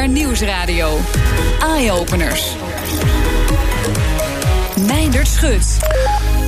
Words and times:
BNR 0.00 0.08
Nieuwsradio. 0.08 0.98
Eye-openers. 1.62 2.56
Meindert 4.86 5.28
Schut. 5.28 5.78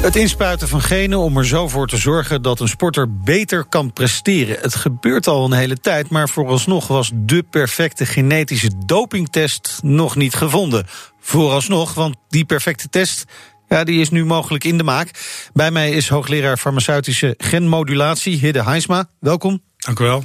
Het 0.03 0.17
inspuiten 0.17 0.69
van 0.69 0.81
genen 0.81 1.19
om 1.19 1.37
er 1.37 1.47
zo 1.47 1.69
voor 1.69 1.87
te 1.87 1.97
zorgen 1.97 2.43
dat 2.43 2.61
een 2.61 2.69
sporter 2.69 3.19
beter 3.23 3.65
kan 3.65 3.93
presteren. 3.93 4.57
Het 4.61 4.75
gebeurt 4.75 5.27
al 5.27 5.45
een 5.45 5.53
hele 5.53 5.77
tijd, 5.77 6.09
maar 6.09 6.29
vooralsnog 6.29 6.87
was 6.87 7.11
de 7.15 7.43
perfecte 7.43 8.07
genetische 8.07 8.71
dopingtest 8.87 9.81
nog 9.83 10.17
niet 10.17 10.35
gevonden. 10.35 10.87
Vooralsnog, 11.21 11.95
want 11.95 12.17
die 12.29 12.45
perfecte 12.45 12.89
test 12.89 13.25
ja, 13.69 13.85
die 13.85 14.01
is 14.01 14.11
nu 14.11 14.25
mogelijk 14.25 14.65
in 14.65 14.77
de 14.77 14.85
maak. 14.85 15.11
Bij 15.53 15.71
mij 15.71 15.91
is 15.91 16.09
hoogleraar 16.09 16.57
farmaceutische 16.57 17.35
genmodulatie, 17.39 18.37
Hidde 18.37 18.65
Heisma. 18.65 19.09
Welkom. 19.21 19.63
Dank 19.77 19.99
u 19.99 20.05
wel. 20.05 20.25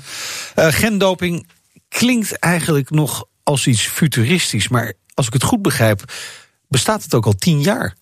Uh, 0.56 0.66
gendoping 0.68 1.48
klinkt 1.88 2.40
eigenlijk 2.40 2.90
nog 2.90 3.26
als 3.44 3.68
iets 3.68 3.82
futuristisch, 3.82 4.68
maar 4.68 4.94
als 5.14 5.28
ik 5.28 5.34
het 5.34 5.44
goed 5.44 5.62
begrijp, 5.62 6.14
bestaat 6.68 7.04
het 7.04 7.14
ook 7.14 7.26
al 7.26 7.36
tien 7.36 7.62
jaar. 7.62 7.96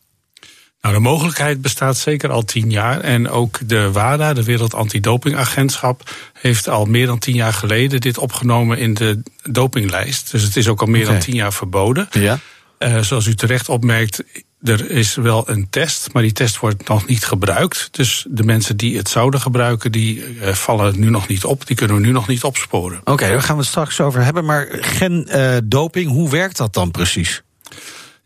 Nou, 0.82 0.98
de 0.98 1.04
mogelijkheid 1.04 1.62
bestaat 1.62 1.98
zeker 1.98 2.30
al 2.30 2.44
tien 2.44 2.72
jaar. 2.72 3.02
En 3.02 3.30
ook 3.30 3.60
de 3.68 3.92
WADA, 3.92 4.34
de 4.34 4.44
Wereld 4.44 4.74
Antidopingagentschap, 4.74 6.10
heeft 6.34 6.68
al 6.68 6.86
meer 6.86 7.06
dan 7.06 7.20
tien 7.20 7.36
jaar 7.36 7.54
geleden 7.54 8.02
dit 8.02 8.18
opgenomen 8.18 8.78
in 8.78 8.94
de 8.94 9.22
dopinglijst. 9.44 10.32
Dus 10.32 10.44
het 10.44 10.56
is 10.56 10.68
ook 10.68 10.82
al 10.82 10.88
meer 10.88 11.06
dan 11.06 11.20
tien 11.20 11.36
jaar 11.36 11.54
verboden. 11.54 12.08
Ja. 12.12 12.40
Uh, 12.80 13.02
zoals 13.02 13.26
u 13.26 13.36
terecht 13.36 13.70
opmerkt, 13.70 14.24
er 14.66 14.92
is 14.92 15.16
wel 15.16 15.50
een 15.50 15.68
test, 15.70 16.14
maar 16.14 16.22
die 16.22 16.32
test 16.32 16.60
wordt 16.60 16.88
nog 16.88 17.08
niet 17.08 17.26
gebruikt. 17.26 17.88
Dus 17.92 18.26
de 18.30 18.44
mensen 18.44 18.78
die 18.78 18.98
het 18.98 19.10
zouden 19.10 19.40
gebruiken, 19.40 19.92
die 19.92 20.24
uh, 20.24 20.54
vallen 20.54 21.00
nu 21.00 21.10
nog 21.10 21.28
niet 21.28 21.44
op. 21.44 21.68
Die 21.68 21.76
kunnen 21.76 21.96
we 21.96 22.02
nu 22.02 22.12
nog 22.12 22.28
niet 22.28 22.44
opsporen. 22.44 23.00
Oké, 23.00 23.12
okay, 23.12 23.30
daar 23.30 23.42
gaan 23.42 23.56
we 23.56 23.62
het 23.62 23.70
straks 23.70 24.02
over 24.02 24.24
hebben. 24.24 24.46
Maar 24.46 24.68
gendoping, 24.70 26.08
uh, 26.08 26.12
hoe 26.12 26.30
werkt 26.30 26.58
dat 26.58 26.74
dan 26.74 26.92
precies? 26.92 27.44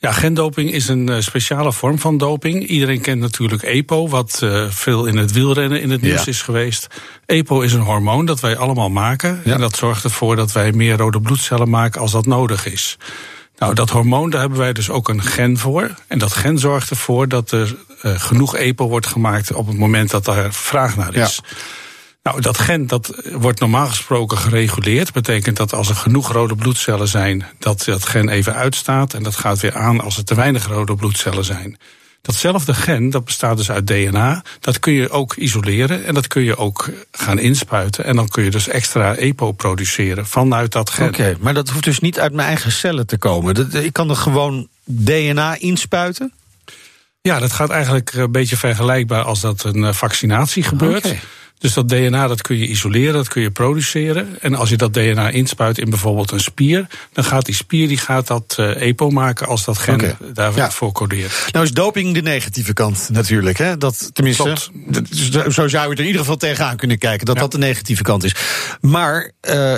Ja, 0.01 0.11
gendoping 0.11 0.71
is 0.71 0.87
een 0.87 1.09
uh, 1.09 1.19
speciale 1.19 1.73
vorm 1.73 1.99
van 1.99 2.17
doping. 2.17 2.67
Iedereen 2.67 3.01
kent 3.01 3.19
natuurlijk 3.19 3.63
EPO, 3.63 4.07
wat 4.07 4.39
uh, 4.43 4.65
veel 4.69 5.05
in 5.05 5.17
het 5.17 5.31
wielrennen 5.31 5.81
in 5.81 5.89
het 5.89 6.01
nieuws 6.01 6.23
ja. 6.23 6.31
is 6.31 6.41
geweest. 6.41 6.87
EPO 7.25 7.61
is 7.61 7.73
een 7.73 7.81
hormoon 7.81 8.25
dat 8.25 8.39
wij 8.39 8.57
allemaal 8.57 8.89
maken. 8.89 9.41
Ja. 9.45 9.53
En 9.53 9.59
dat 9.59 9.75
zorgt 9.75 10.03
ervoor 10.03 10.35
dat 10.35 10.51
wij 10.51 10.71
meer 10.71 10.97
rode 10.97 11.21
bloedcellen 11.21 11.69
maken 11.69 12.01
als 12.01 12.11
dat 12.11 12.25
nodig 12.25 12.65
is. 12.65 12.97
Nou, 13.59 13.73
dat 13.73 13.89
hormoon, 13.89 14.29
daar 14.29 14.39
hebben 14.39 14.59
wij 14.59 14.73
dus 14.73 14.89
ook 14.89 15.09
een 15.09 15.23
gen 15.23 15.57
voor. 15.57 15.95
En 16.07 16.19
dat 16.19 16.33
gen 16.33 16.59
zorgt 16.59 16.89
ervoor 16.89 17.27
dat 17.27 17.51
er 17.51 17.75
uh, 18.03 18.19
genoeg 18.19 18.55
EPO 18.55 18.87
wordt 18.87 19.07
gemaakt 19.07 19.53
op 19.53 19.67
het 19.67 19.77
moment 19.77 20.09
dat 20.09 20.27
er 20.27 20.53
vraag 20.53 20.95
naar 20.95 21.15
is. 21.15 21.41
Ja. 21.43 21.57
Nou, 22.23 22.41
dat 22.41 22.57
gen 22.57 22.87
dat 22.87 23.21
wordt 23.31 23.59
normaal 23.59 23.87
gesproken 23.87 24.37
gereguleerd. 24.37 25.13
Betekent 25.13 25.57
dat 25.57 25.73
als 25.73 25.89
er 25.89 25.95
genoeg 25.95 26.31
rode 26.31 26.55
bloedcellen 26.55 27.07
zijn, 27.07 27.45
dat 27.59 27.83
dat 27.85 28.05
gen 28.05 28.29
even 28.29 28.55
uitstaat. 28.55 29.13
En 29.13 29.23
dat 29.23 29.35
gaat 29.35 29.59
weer 29.59 29.75
aan 29.75 30.01
als 30.01 30.17
er 30.17 30.23
te 30.23 30.35
weinig 30.35 30.67
rode 30.67 30.95
bloedcellen 30.95 31.45
zijn. 31.45 31.77
Datzelfde 32.21 32.73
gen, 32.73 33.09
dat 33.09 33.25
bestaat 33.25 33.57
dus 33.57 33.71
uit 33.71 33.87
DNA, 33.87 34.43
dat 34.59 34.79
kun 34.79 34.93
je 34.93 35.09
ook 35.09 35.35
isoleren 35.35 36.05
en 36.05 36.13
dat 36.13 36.27
kun 36.27 36.41
je 36.41 36.57
ook 36.57 36.89
gaan 37.11 37.39
inspuiten. 37.39 38.05
En 38.05 38.15
dan 38.15 38.27
kun 38.27 38.43
je 38.43 38.51
dus 38.51 38.67
extra 38.67 39.15
EPO 39.15 39.51
produceren 39.51 40.27
vanuit 40.27 40.71
dat 40.71 40.89
gen. 40.89 41.07
Oké, 41.07 41.21
okay, 41.21 41.35
maar 41.39 41.53
dat 41.53 41.69
hoeft 41.69 41.83
dus 41.83 41.99
niet 41.99 42.19
uit 42.19 42.33
mijn 42.33 42.47
eigen 42.47 42.71
cellen 42.71 43.07
te 43.07 43.17
komen. 43.17 43.53
Dat, 43.53 43.73
ik 43.73 43.93
kan 43.93 44.09
er 44.09 44.15
gewoon 44.15 44.67
DNA 44.83 45.59
inspuiten? 45.59 46.33
Ja, 47.21 47.39
dat 47.39 47.51
gaat 47.51 47.69
eigenlijk 47.69 48.13
een 48.13 48.31
beetje 48.31 48.57
vergelijkbaar 48.57 49.23
als 49.23 49.39
dat 49.39 49.63
een 49.63 49.93
vaccinatie 49.93 50.63
gebeurt. 50.63 51.05
Okay. 51.05 51.19
Dus 51.59 51.73
dat 51.73 51.89
DNA 51.89 52.27
dat 52.27 52.41
kun 52.41 52.57
je 52.57 52.67
isoleren, 52.67 53.13
dat 53.13 53.27
kun 53.27 53.41
je 53.41 53.51
produceren. 53.51 54.37
En 54.41 54.55
als 54.55 54.69
je 54.69 54.77
dat 54.77 54.93
DNA 54.93 55.29
inspuit 55.29 55.77
in 55.77 55.89
bijvoorbeeld 55.89 56.31
een 56.31 56.39
spier, 56.39 56.87
dan 57.13 57.23
gaat 57.23 57.45
die 57.45 57.55
spier 57.55 57.87
die 57.87 57.97
gaat 57.97 58.27
dat 58.27 58.55
uh, 58.59 58.81
EPO 58.81 59.09
maken 59.09 59.47
als 59.47 59.65
dat 59.65 59.77
gen 59.77 59.93
okay. 59.93 60.15
daarvoor 60.33 60.87
ja. 60.87 60.93
codeert. 60.93 61.47
Nou 61.51 61.65
is 61.65 61.71
doping 61.71 62.13
de 62.13 62.21
negatieve 62.21 62.73
kant 62.73 63.09
natuurlijk. 63.11 63.57
Hè? 63.57 63.77
Dat, 63.77 64.09
tenminste, 64.13 64.57
dat, 64.73 65.07
zo 65.53 65.67
zou 65.67 65.89
je 65.89 65.93
er 65.93 65.99
in 65.99 66.05
ieder 66.05 66.21
geval 66.21 66.37
tegenaan 66.37 66.77
kunnen 66.77 66.97
kijken, 66.97 67.25
dat 67.25 67.35
ja. 67.35 67.41
dat 67.41 67.51
de 67.51 67.57
negatieve 67.57 68.03
kant 68.03 68.23
is. 68.23 68.35
Maar 68.81 69.31
uh, 69.49 69.75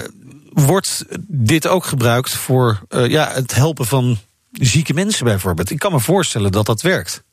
wordt 0.54 1.06
dit 1.28 1.68
ook 1.68 1.86
gebruikt 1.86 2.34
voor 2.34 2.82
uh, 2.90 3.08
ja, 3.08 3.32
het 3.34 3.56
helpen 3.56 3.86
van 3.86 4.20
zieke 4.52 4.94
mensen 4.94 5.26
bijvoorbeeld? 5.26 5.70
Ik 5.70 5.80
kan 5.80 5.92
me 5.92 6.00
voorstellen 6.00 6.52
dat 6.52 6.66
dat 6.66 6.82
werkt. 6.82 7.24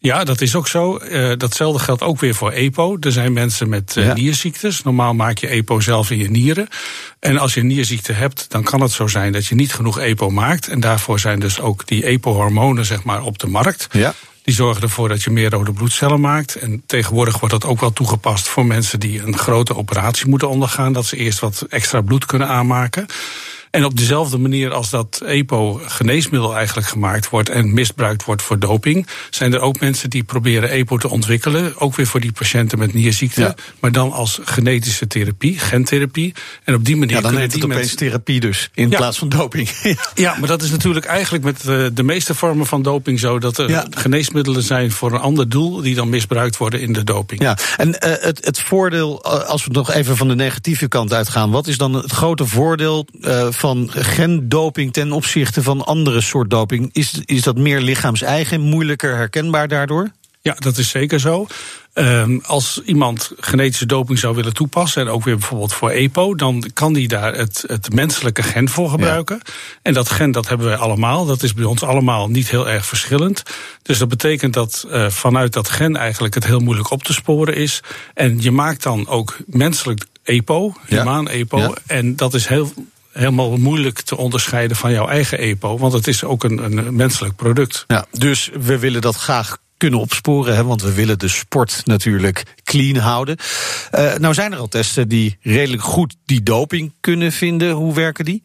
Ja, 0.00 0.24
dat 0.24 0.40
is 0.40 0.54
ook 0.54 0.68
zo. 0.68 0.98
Uh, 0.98 1.32
datzelfde 1.36 1.82
geldt 1.82 2.02
ook 2.02 2.20
weer 2.20 2.34
voor 2.34 2.50
EPO. 2.50 2.96
Er 3.00 3.12
zijn 3.12 3.32
mensen 3.32 3.68
met 3.68 3.94
uh, 3.98 4.04
ja. 4.06 4.14
nierziektes. 4.14 4.82
Normaal 4.82 5.14
maak 5.14 5.38
je 5.38 5.48
EPO 5.48 5.80
zelf 5.80 6.10
in 6.10 6.18
je 6.18 6.30
nieren. 6.30 6.68
En 7.20 7.38
als 7.38 7.54
je 7.54 7.60
een 7.60 7.66
nierziekte 7.66 8.12
hebt, 8.12 8.50
dan 8.50 8.62
kan 8.62 8.80
het 8.80 8.92
zo 8.92 9.06
zijn 9.06 9.32
dat 9.32 9.46
je 9.46 9.54
niet 9.54 9.72
genoeg 9.72 9.98
EPO 9.98 10.30
maakt. 10.30 10.68
En 10.68 10.80
daarvoor 10.80 11.20
zijn 11.20 11.40
dus 11.40 11.60
ook 11.60 11.86
die 11.86 12.04
EPO-hormonen 12.04 12.84
zeg 12.84 13.02
maar, 13.02 13.22
op 13.22 13.38
de 13.38 13.46
markt. 13.46 13.86
Ja. 13.90 14.14
Die 14.42 14.54
zorgen 14.54 14.82
ervoor 14.82 15.08
dat 15.08 15.22
je 15.22 15.30
meer 15.30 15.50
rode 15.50 15.72
bloedcellen 15.72 16.20
maakt. 16.20 16.54
En 16.54 16.82
tegenwoordig 16.86 17.38
wordt 17.38 17.54
dat 17.60 17.70
ook 17.70 17.80
wel 17.80 17.92
toegepast 17.92 18.48
voor 18.48 18.66
mensen 18.66 19.00
die 19.00 19.22
een 19.22 19.38
grote 19.38 19.76
operatie 19.76 20.28
moeten 20.28 20.48
ondergaan. 20.48 20.92
Dat 20.92 21.06
ze 21.06 21.16
eerst 21.16 21.38
wat 21.38 21.66
extra 21.68 22.00
bloed 22.00 22.24
kunnen 22.26 22.48
aanmaken. 22.48 23.06
En 23.70 23.84
op 23.84 23.96
dezelfde 23.96 24.38
manier 24.38 24.72
als 24.72 24.90
dat 24.90 25.22
EPO-geneesmiddel 25.26 26.56
eigenlijk 26.56 26.86
gemaakt 26.86 27.30
wordt 27.30 27.48
en 27.48 27.74
misbruikt 27.74 28.24
wordt 28.24 28.42
voor 28.42 28.58
doping, 28.58 29.06
zijn 29.30 29.54
er 29.54 29.60
ook 29.60 29.80
mensen 29.80 30.10
die 30.10 30.22
proberen 30.22 30.70
EPO 30.70 30.96
te 30.96 31.08
ontwikkelen. 31.08 31.80
Ook 31.80 31.96
weer 31.96 32.06
voor 32.06 32.20
die 32.20 32.32
patiënten 32.32 32.78
met 32.78 32.94
nierziekte. 32.94 33.40
Ja. 33.40 33.54
Maar 33.80 33.92
dan 33.92 34.12
als 34.12 34.40
genetische 34.44 35.06
therapie, 35.06 35.58
gentherapie. 35.58 36.34
En 36.64 36.74
op 36.74 36.84
die 36.84 36.96
manier. 36.96 37.16
Ja, 37.16 37.22
dan 37.22 37.36
heet 37.36 37.52
het 37.52 37.64
opeens 37.64 37.80
mensen... 37.80 37.96
therapie 37.96 38.40
dus, 38.40 38.70
in 38.74 38.90
ja. 38.90 38.96
plaats 38.96 39.18
van 39.18 39.28
doping. 39.28 39.68
ja, 40.14 40.36
maar 40.38 40.48
dat 40.48 40.62
is 40.62 40.70
natuurlijk 40.70 41.06
eigenlijk 41.06 41.44
met 41.44 41.62
de, 41.62 41.90
de 41.94 42.02
meeste 42.02 42.34
vormen 42.34 42.66
van 42.66 42.82
doping 42.82 43.20
zo 43.20 43.38
dat 43.38 43.58
er 43.58 43.68
ja. 43.68 43.86
geneesmiddelen 43.90 44.62
zijn 44.62 44.90
voor 44.90 45.12
een 45.12 45.20
ander 45.20 45.48
doel 45.48 45.80
die 45.80 45.94
dan 45.94 46.08
misbruikt 46.08 46.56
worden 46.56 46.80
in 46.80 46.92
de 46.92 47.04
doping. 47.04 47.42
Ja, 47.42 47.56
en 47.76 47.88
uh, 47.88 47.94
het, 48.00 48.44
het 48.44 48.60
voordeel, 48.60 49.24
als 49.24 49.64
we 49.64 49.70
nog 49.70 49.92
even 49.92 50.16
van 50.16 50.28
de 50.28 50.34
negatieve 50.34 50.88
kant 50.88 51.12
uitgaan, 51.12 51.50
wat 51.50 51.66
is 51.66 51.76
dan 51.76 51.94
het 51.94 52.12
grote 52.12 52.46
voordeel 52.46 53.06
uh, 53.20 53.46
van 53.58 53.90
gendoping 53.92 54.92
ten 54.92 55.12
opzichte 55.12 55.62
van 55.62 55.84
andere 55.84 56.20
soort 56.20 56.50
doping? 56.50 56.90
Is, 56.92 57.20
is 57.24 57.42
dat 57.42 57.56
meer 57.56 57.80
lichaams-eigen, 57.80 58.60
moeilijker 58.60 59.16
herkenbaar 59.16 59.68
daardoor? 59.68 60.10
Ja, 60.40 60.54
dat 60.58 60.78
is 60.78 60.88
zeker 60.88 61.20
zo. 61.20 61.46
Um, 61.94 62.40
als 62.44 62.82
iemand 62.84 63.32
genetische 63.38 63.86
doping 63.86 64.18
zou 64.18 64.34
willen 64.34 64.54
toepassen, 64.54 65.02
en 65.02 65.08
ook 65.08 65.24
weer 65.24 65.36
bijvoorbeeld 65.36 65.72
voor 65.72 65.90
EPO, 65.90 66.34
dan 66.34 66.70
kan 66.74 66.92
die 66.92 67.08
daar 67.08 67.34
het, 67.34 67.64
het 67.66 67.92
menselijke 67.92 68.42
gen 68.42 68.68
voor 68.68 68.90
gebruiken. 68.90 69.40
Ja. 69.44 69.52
En 69.82 69.92
dat 69.92 70.10
gen, 70.10 70.30
dat 70.30 70.48
hebben 70.48 70.66
wij 70.66 70.76
allemaal. 70.76 71.26
Dat 71.26 71.42
is 71.42 71.54
bij 71.54 71.64
ons 71.64 71.82
allemaal 71.82 72.28
niet 72.28 72.50
heel 72.50 72.68
erg 72.68 72.86
verschillend. 72.86 73.42
Dus 73.82 73.98
dat 73.98 74.08
betekent 74.08 74.54
dat 74.54 74.86
uh, 74.90 75.08
vanuit 75.08 75.52
dat 75.52 75.68
gen 75.68 75.96
eigenlijk 75.96 76.34
het 76.34 76.46
heel 76.46 76.60
moeilijk 76.60 76.90
op 76.90 77.02
te 77.02 77.12
sporen 77.12 77.54
is. 77.54 77.82
En 78.14 78.40
je 78.40 78.50
maakt 78.50 78.82
dan 78.82 79.08
ook 79.08 79.36
menselijk 79.46 80.06
EPO, 80.22 80.74
humaan 80.86 81.28
EPO. 81.28 81.58
Ja. 81.58 81.72
En 81.86 82.16
dat 82.16 82.34
is 82.34 82.46
heel 82.46 82.72
helemaal 83.18 83.56
moeilijk 83.56 84.00
te 84.00 84.16
onderscheiden 84.16 84.76
van 84.76 84.92
jouw 84.92 85.08
eigen 85.08 85.38
EPO. 85.38 85.78
Want 85.78 85.92
het 85.92 86.06
is 86.06 86.24
ook 86.24 86.44
een, 86.44 86.64
een 86.64 86.96
menselijk 86.96 87.36
product. 87.36 87.84
Ja, 87.86 88.06
dus 88.10 88.50
we 88.60 88.78
willen 88.78 89.00
dat 89.00 89.16
graag 89.16 89.58
kunnen 89.76 90.00
opsporen, 90.00 90.54
hè, 90.54 90.64
want 90.64 90.82
we 90.82 90.94
willen 90.94 91.18
de 91.18 91.28
sport 91.28 91.80
natuurlijk 91.84 92.42
clean 92.64 92.96
houden. 92.96 93.36
Uh, 93.94 94.14
nou 94.14 94.34
zijn 94.34 94.52
er 94.52 94.58
al 94.58 94.68
testen 94.68 95.08
die 95.08 95.38
redelijk 95.40 95.82
goed 95.82 96.16
die 96.24 96.42
doping 96.42 96.92
kunnen 97.00 97.32
vinden. 97.32 97.70
Hoe 97.70 97.94
werken 97.94 98.24
die? 98.24 98.42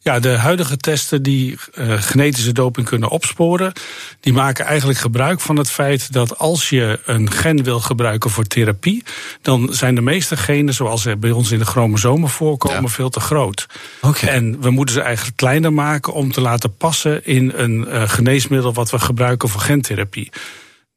Ja, 0.00 0.18
de 0.20 0.36
huidige 0.36 0.76
testen 0.76 1.22
die 1.22 1.58
uh, 1.74 2.02
genetische 2.02 2.52
doping 2.52 2.86
kunnen 2.86 3.08
opsporen, 3.08 3.72
die 4.20 4.32
maken 4.32 4.64
eigenlijk 4.64 4.98
gebruik 4.98 5.40
van 5.40 5.56
het 5.56 5.70
feit 5.70 6.12
dat 6.12 6.38
als 6.38 6.68
je 6.68 7.00
een 7.04 7.30
gen 7.30 7.62
wil 7.62 7.80
gebruiken 7.80 8.30
voor 8.30 8.44
therapie, 8.44 9.04
dan 9.42 9.68
zijn 9.70 9.94
de 9.94 10.00
meeste 10.00 10.36
genen, 10.36 10.74
zoals 10.74 11.04
er 11.04 11.18
bij 11.18 11.30
ons 11.30 11.50
in 11.50 11.58
de 11.58 11.64
chromosomen 11.64 12.28
voorkomen, 12.28 12.82
ja. 12.82 12.88
veel 12.88 13.10
te 13.10 13.20
groot. 13.20 13.66
Okay. 14.00 14.30
En 14.30 14.60
we 14.60 14.70
moeten 14.70 14.94
ze 14.94 15.00
eigenlijk 15.00 15.36
kleiner 15.36 15.72
maken 15.72 16.12
om 16.12 16.32
te 16.32 16.40
laten 16.40 16.76
passen 16.76 17.24
in 17.26 17.52
een 17.54 17.86
uh, 17.88 18.08
geneesmiddel 18.08 18.72
wat 18.72 18.90
we 18.90 18.98
gebruiken 18.98 19.48
voor 19.48 19.60
gentherapie. 19.60 20.30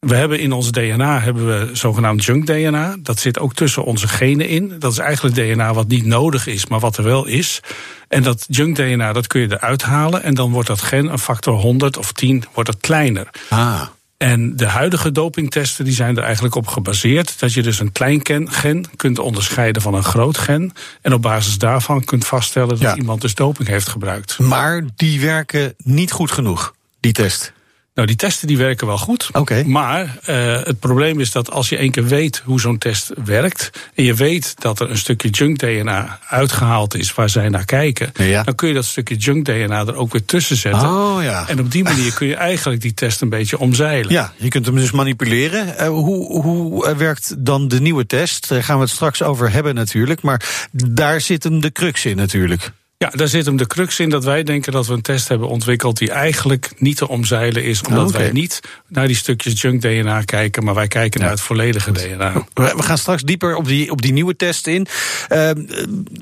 We 0.07 0.15
hebben 0.15 0.39
in 0.39 0.51
ons 0.51 0.71
DNA 0.71 1.19
hebben 1.19 1.47
we 1.47 1.75
zogenaamd 1.75 2.25
junk 2.25 2.45
DNA. 2.45 2.95
Dat 2.99 3.19
zit 3.19 3.39
ook 3.39 3.53
tussen 3.53 3.83
onze 3.83 4.07
genen 4.07 4.47
in. 4.47 4.75
Dat 4.79 4.91
is 4.91 4.97
eigenlijk 4.97 5.35
DNA 5.35 5.73
wat 5.73 5.87
niet 5.87 6.05
nodig 6.05 6.47
is, 6.47 6.67
maar 6.67 6.79
wat 6.79 6.97
er 6.97 7.03
wel 7.03 7.25
is. 7.25 7.59
En 8.07 8.23
dat 8.23 8.45
junk 8.49 8.75
DNA, 8.75 9.13
dat 9.13 9.27
kun 9.27 9.41
je 9.41 9.51
eruit 9.51 9.81
halen. 9.81 10.23
En 10.23 10.33
dan 10.33 10.51
wordt 10.51 10.67
dat 10.67 10.81
gen 10.81 11.11
een 11.11 11.19
factor 11.19 11.53
100 11.53 11.97
of 11.97 12.11
10 12.11 12.43
wordt 12.53 12.69
het 12.69 12.79
kleiner. 12.79 13.27
Ah. 13.49 13.81
En 14.17 14.55
de 14.55 14.65
huidige 14.65 15.11
dopingtesten 15.11 15.85
die 15.85 15.93
zijn 15.93 16.17
er 16.17 16.23
eigenlijk 16.23 16.55
op 16.55 16.67
gebaseerd 16.67 17.39
dat 17.39 17.53
je 17.53 17.63
dus 17.63 17.79
een 17.79 17.91
klein 17.91 18.21
gen 18.49 18.85
kunt 18.95 19.19
onderscheiden 19.19 19.81
van 19.81 19.93
een 19.93 20.03
groot 20.03 20.37
gen. 20.37 20.73
En 21.01 21.13
op 21.13 21.21
basis 21.21 21.57
daarvan 21.57 22.03
kunt 22.03 22.25
vaststellen 22.25 22.69
dat 22.69 22.79
ja. 22.79 22.95
iemand 22.95 23.21
dus 23.21 23.35
doping 23.35 23.67
heeft 23.67 23.87
gebruikt. 23.87 24.39
Maar 24.39 24.83
die 24.95 25.21
werken 25.21 25.73
niet 25.83 26.11
goed 26.11 26.31
genoeg, 26.31 26.73
die 26.99 27.13
test. 27.13 27.55
Nou, 27.97 28.09
die 28.09 28.17
testen 28.17 28.47
die 28.47 28.57
werken 28.57 28.87
wel 28.87 28.97
goed. 28.97 29.29
Oké. 29.31 29.63
Maar 29.65 30.17
uh, 30.29 30.63
het 30.63 30.79
probleem 30.79 31.19
is 31.19 31.31
dat 31.31 31.51
als 31.51 31.69
je 31.69 31.77
één 31.77 31.91
keer 31.91 32.05
weet 32.05 32.41
hoe 32.45 32.59
zo'n 32.59 32.77
test 32.77 33.11
werkt. 33.25 33.69
en 33.95 34.03
je 34.03 34.13
weet 34.13 34.53
dat 34.61 34.79
er 34.79 34.89
een 34.89 34.97
stukje 34.97 35.29
junk 35.29 35.57
DNA 35.57 36.19
uitgehaald 36.27 36.95
is 36.95 37.13
waar 37.13 37.29
zij 37.29 37.49
naar 37.49 37.65
kijken. 37.65 38.11
Ja. 38.13 38.43
dan 38.43 38.55
kun 38.55 38.67
je 38.67 38.73
dat 38.73 38.85
stukje 38.85 39.15
junk 39.15 39.45
DNA 39.45 39.85
er 39.85 39.95
ook 39.95 40.11
weer 40.11 40.25
tussen 40.25 40.55
zetten. 40.55 40.89
Oh, 40.89 41.23
ja. 41.23 41.47
En 41.47 41.59
op 41.59 41.71
die 41.71 41.83
manier 41.83 42.13
kun 42.13 42.27
je 42.27 42.35
eigenlijk 42.35 42.81
die 42.81 42.93
test 42.93 43.21
een 43.21 43.29
beetje 43.29 43.59
omzeilen. 43.59 44.11
Ja, 44.11 44.33
je 44.35 44.47
kunt 44.47 44.65
hem 44.65 44.75
dus 44.75 44.91
manipuleren. 44.91 45.67
Uh, 45.67 45.87
hoe, 45.87 46.41
hoe 46.41 46.95
werkt 46.95 47.45
dan 47.45 47.67
de 47.67 47.81
nieuwe 47.81 48.05
test? 48.05 48.49
Daar 48.49 48.63
gaan 48.63 48.75
we 48.75 48.83
het 48.83 48.91
straks 48.91 49.23
over 49.23 49.51
hebben 49.51 49.75
natuurlijk. 49.75 50.21
Maar 50.21 50.67
daar 50.71 51.21
zit 51.21 51.43
hem 51.43 51.61
de 51.61 51.71
crux 51.71 52.05
in 52.05 52.15
natuurlijk. 52.15 52.71
Ja, 52.99 53.09
daar 53.09 53.27
zit 53.27 53.45
hem 53.45 53.57
de 53.57 53.67
crux 53.67 53.99
in 53.99 54.09
dat 54.09 54.23
wij 54.23 54.43
denken 54.43 54.71
dat 54.71 54.87
we 54.87 54.93
een 54.93 55.01
test 55.01 55.27
hebben 55.27 55.47
ontwikkeld 55.47 55.97
die 55.97 56.11
eigenlijk 56.11 56.71
niet 56.77 56.97
te 56.97 57.07
omzeilen 57.07 57.63
is, 57.63 57.81
omdat 57.81 58.07
Oh, 58.07 58.13
wij 58.13 58.31
niet 58.31 58.59
naar 58.87 59.07
die 59.07 59.15
stukjes 59.15 59.61
junk 59.61 59.81
DNA 59.81 60.21
kijken, 60.21 60.63
maar 60.63 60.73
wij 60.73 60.87
kijken 60.87 61.21
naar 61.21 61.29
het 61.29 61.41
volledige 61.41 61.91
DNA. 61.91 62.45
We 62.53 62.83
gaan 62.83 62.97
straks 62.97 63.23
dieper 63.23 63.55
op 63.55 63.65
die, 63.65 63.91
op 63.91 64.01
die 64.01 64.13
nieuwe 64.13 64.35
test 64.35 64.67
in. 64.67 64.87
Uh, 65.29 65.47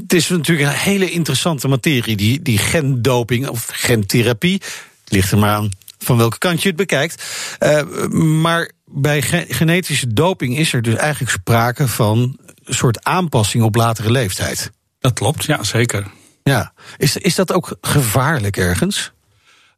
het 0.01 0.13
is 0.13 0.29
natuurlijk 0.29 0.69
een 0.69 0.75
hele 0.75 1.11
interessante 1.11 1.67
materie, 1.67 2.15
die, 2.15 2.41
die 2.41 2.57
gendoping 2.57 3.47
of 3.47 3.67
gentherapie. 3.71 4.61
Het 5.03 5.11
ligt 5.11 5.31
er 5.31 5.37
maar 5.37 5.55
aan 5.55 5.71
van 5.97 6.17
welke 6.17 6.37
kant 6.37 6.61
je 6.61 6.67
het 6.67 6.77
bekijkt. 6.77 7.23
Uh, 7.59 7.81
maar 8.19 8.71
bij 8.85 9.21
ge 9.21 9.45
genetische 9.49 10.13
doping 10.13 10.57
is 10.57 10.73
er 10.73 10.81
dus 10.81 10.95
eigenlijk 10.95 11.31
sprake 11.31 11.87
van 11.87 12.37
een 12.63 12.73
soort 12.73 13.03
aanpassing 13.03 13.63
op 13.63 13.75
latere 13.75 14.11
leeftijd. 14.11 14.71
Dat 14.99 15.13
klopt, 15.13 15.45
ja, 15.45 15.63
zeker. 15.63 16.07
Ja, 16.49 16.73
is, 16.97 17.17
is 17.17 17.35
dat 17.35 17.51
ook 17.53 17.77
gevaarlijk 17.81 18.57
ergens? 18.57 19.11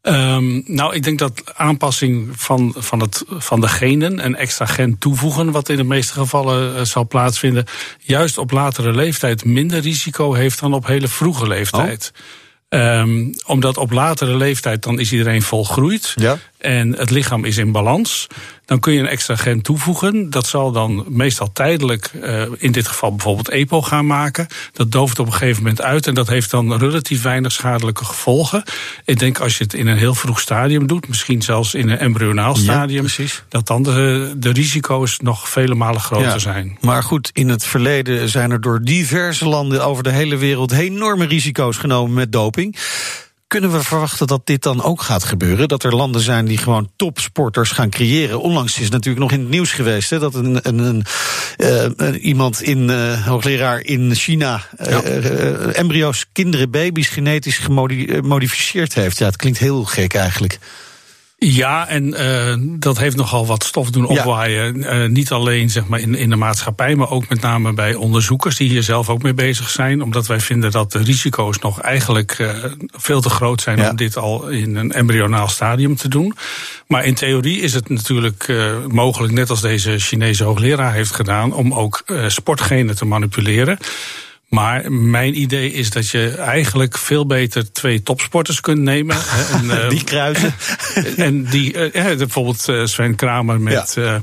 Um, 0.01 0.63
nou, 0.65 0.95
ik 0.95 1.03
denk 1.03 1.19
dat 1.19 1.55
aanpassing 1.55 2.29
van, 2.35 2.73
van, 2.77 2.99
het, 2.99 3.23
van 3.27 3.61
de 3.61 3.67
genen, 3.67 4.25
een 4.25 4.35
extra 4.35 4.65
gen 4.65 4.97
toevoegen, 4.97 5.51
wat 5.51 5.69
in 5.69 5.75
de 5.75 5.83
meeste 5.83 6.13
gevallen 6.13 6.75
uh, 6.75 6.81
zal 6.81 7.07
plaatsvinden, 7.07 7.65
juist 7.99 8.37
op 8.37 8.51
latere 8.51 8.93
leeftijd 8.93 9.45
minder 9.45 9.79
risico 9.79 10.33
heeft 10.33 10.59
dan 10.59 10.73
op 10.73 10.85
hele 10.85 11.07
vroege 11.07 11.47
leeftijd. 11.47 12.11
Oh. 12.13 12.21
Um, 12.69 13.33
omdat 13.45 13.77
op 13.77 13.91
latere 13.91 14.37
leeftijd 14.37 14.83
dan 14.83 14.99
is 14.99 15.11
iedereen 15.11 15.41
volgroeid 15.41 16.13
ja. 16.15 16.37
En 16.57 16.97
het 16.97 17.09
lichaam 17.09 17.45
is 17.45 17.57
in 17.57 17.71
balans. 17.71 18.27
Dan 18.65 18.79
kun 18.79 18.93
je 18.93 18.99
een 18.99 19.07
extra 19.07 19.35
gen 19.35 19.61
toevoegen. 19.61 20.29
Dat 20.29 20.47
zal 20.47 20.71
dan 20.71 21.05
meestal 21.07 21.51
tijdelijk, 21.53 22.11
uh, 22.13 22.41
in 22.57 22.71
dit 22.71 22.87
geval 22.87 23.15
bijvoorbeeld 23.15 23.49
EPO 23.49 23.81
gaan 23.81 24.05
maken. 24.05 24.47
Dat 24.73 24.91
dooft 24.91 25.19
op 25.19 25.25
een 25.25 25.31
gegeven 25.31 25.63
moment 25.63 25.81
uit 25.81 26.07
en 26.07 26.13
dat 26.13 26.27
heeft 26.27 26.51
dan 26.51 26.77
relatief 26.77 27.21
weinig 27.21 27.51
schadelijke 27.51 28.05
gevolgen. 28.05 28.63
Ik 29.05 29.19
denk 29.19 29.39
als 29.39 29.57
je 29.57 29.63
het 29.63 29.73
in 29.73 29.87
een 29.87 29.97
heel 29.97 30.15
vroeg 30.15 30.39
stadium 30.39 30.87
doet, 30.87 31.07
misschien 31.07 31.41
zelfs 31.41 31.73
in 31.73 31.89
een 31.89 31.97
embryonaal 31.97 32.55
stadium, 32.55 33.05
ja, 33.17 33.25
dat 33.49 33.67
dan 33.67 33.83
de, 33.83 34.33
de 34.37 34.51
risico's 34.51 35.19
nog 35.19 35.49
vele 35.49 35.75
malen 35.75 36.01
groter 36.01 36.27
ja. 36.27 36.39
zijn. 36.39 36.77
Maar 36.81 37.03
goed, 37.03 37.29
in 37.33 37.49
het 37.49 37.65
verleden 37.65 38.29
zijn 38.29 38.51
er 38.51 38.61
door 38.61 38.81
diverse 38.81 39.47
landen 39.47 39.85
over 39.85 40.03
de 40.03 40.11
hele 40.11 40.37
wereld 40.37 40.71
enorme 40.71 41.25
risico's 41.25 41.77
genomen 41.77 42.13
met 42.13 42.31
doping. 42.31 42.77
Kunnen 43.47 43.71
we 43.71 43.83
verwachten 43.83 44.27
dat 44.27 44.45
dit 44.45 44.63
dan 44.63 44.83
ook 44.83 45.01
gaat 45.01 45.23
gebeuren? 45.23 45.67
Dat 45.67 45.83
er 45.83 45.95
landen 45.95 46.21
zijn 46.21 46.45
die 46.45 46.57
gewoon 46.57 46.91
topsporters 46.95 47.71
gaan 47.71 47.89
creëren? 47.89 48.41
Onlangs 48.41 48.77
is 48.77 48.83
het 48.83 48.91
natuurlijk 48.91 49.23
nog 49.23 49.31
in 49.31 49.39
het 49.39 49.49
nieuws 49.49 49.71
geweest 49.71 50.09
hè, 50.09 50.19
dat 50.19 50.35
een, 50.35 50.59
een, 50.61 50.77
een 50.77 51.05
uh, 52.01 52.23
iemand 52.23 52.61
in 52.61 52.89
uh, 52.89 53.25
hoogleraar 53.27 53.79
in 53.79 54.15
China 54.15 54.61
ja. 54.77 55.03
uh, 55.03 55.77
embryo's, 55.77 56.25
kinderen, 56.31 56.71
baby's 56.71 57.07
genetisch 57.07 57.57
gemodificeerd 57.57 58.93
heeft. 58.93 59.17
Ja, 59.17 59.25
het 59.25 59.35
klinkt 59.35 59.59
heel 59.59 59.83
gek 59.83 60.13
eigenlijk. 60.13 60.59
Ja, 61.39 61.87
en 61.87 62.07
uh, 62.07 62.79
dat 62.79 62.97
heeft 62.97 63.15
nogal 63.15 63.45
wat 63.45 63.63
stof 63.63 63.89
doen 63.89 64.05
opwaaien. 64.05 64.79
Ja. 64.79 65.01
Uh, 65.01 65.09
niet 65.09 65.31
alleen 65.31 65.69
zeg 65.69 65.87
maar, 65.87 65.99
in, 65.99 66.15
in 66.15 66.29
de 66.29 66.35
maatschappij, 66.35 66.95
maar 66.95 67.09
ook 67.09 67.29
met 67.29 67.41
name 67.41 67.73
bij 67.73 67.95
onderzoekers 67.95 68.55
die 68.55 68.69
hier 68.69 68.83
zelf 68.83 69.09
ook 69.09 69.21
mee 69.21 69.33
bezig 69.33 69.69
zijn. 69.69 70.01
Omdat 70.01 70.27
wij 70.27 70.39
vinden 70.39 70.71
dat 70.71 70.91
de 70.91 71.03
risico's 71.03 71.59
nog 71.59 71.81
eigenlijk 71.81 72.39
uh, 72.39 72.49
veel 72.91 73.21
te 73.21 73.29
groot 73.29 73.61
zijn 73.61 73.77
ja. 73.77 73.89
om 73.89 73.95
dit 73.95 74.17
al 74.17 74.47
in 74.47 74.75
een 74.75 74.91
embryonaal 74.91 75.47
stadium 75.47 75.95
te 75.95 76.07
doen. 76.07 76.35
Maar 76.87 77.05
in 77.05 77.15
theorie 77.15 77.59
is 77.59 77.73
het 77.73 77.89
natuurlijk 77.89 78.53
mogelijk, 78.87 79.33
net 79.33 79.49
als 79.49 79.61
deze 79.61 79.99
Chinese 79.99 80.43
hoogleraar 80.43 80.93
heeft 80.93 81.11
gedaan, 81.11 81.53
om 81.53 81.73
ook 81.73 82.03
sportgenen 82.27 82.95
te 82.95 83.05
manipuleren. 83.05 83.77
Maar 84.47 84.91
mijn 84.91 85.41
idee 85.41 85.71
is 85.71 85.89
dat 85.89 86.09
je 86.09 86.29
eigenlijk 86.29 86.97
veel 86.97 87.25
beter 87.25 87.71
twee 87.71 88.03
topsporters 88.03 88.61
kunt 88.61 88.81
nemen. 88.81 89.17
en, 89.53 89.89
die 89.89 90.03
kruisen. 90.03 90.55
En 91.17 91.43
die, 91.43 91.91
uh, 91.93 92.17
bijvoorbeeld 92.17 92.67
uh, 92.67 92.85
Sven 92.85 93.15
Kramer 93.15 93.61
met. 93.61 93.93
Ja. 93.95 94.13
Uh, 94.13 94.19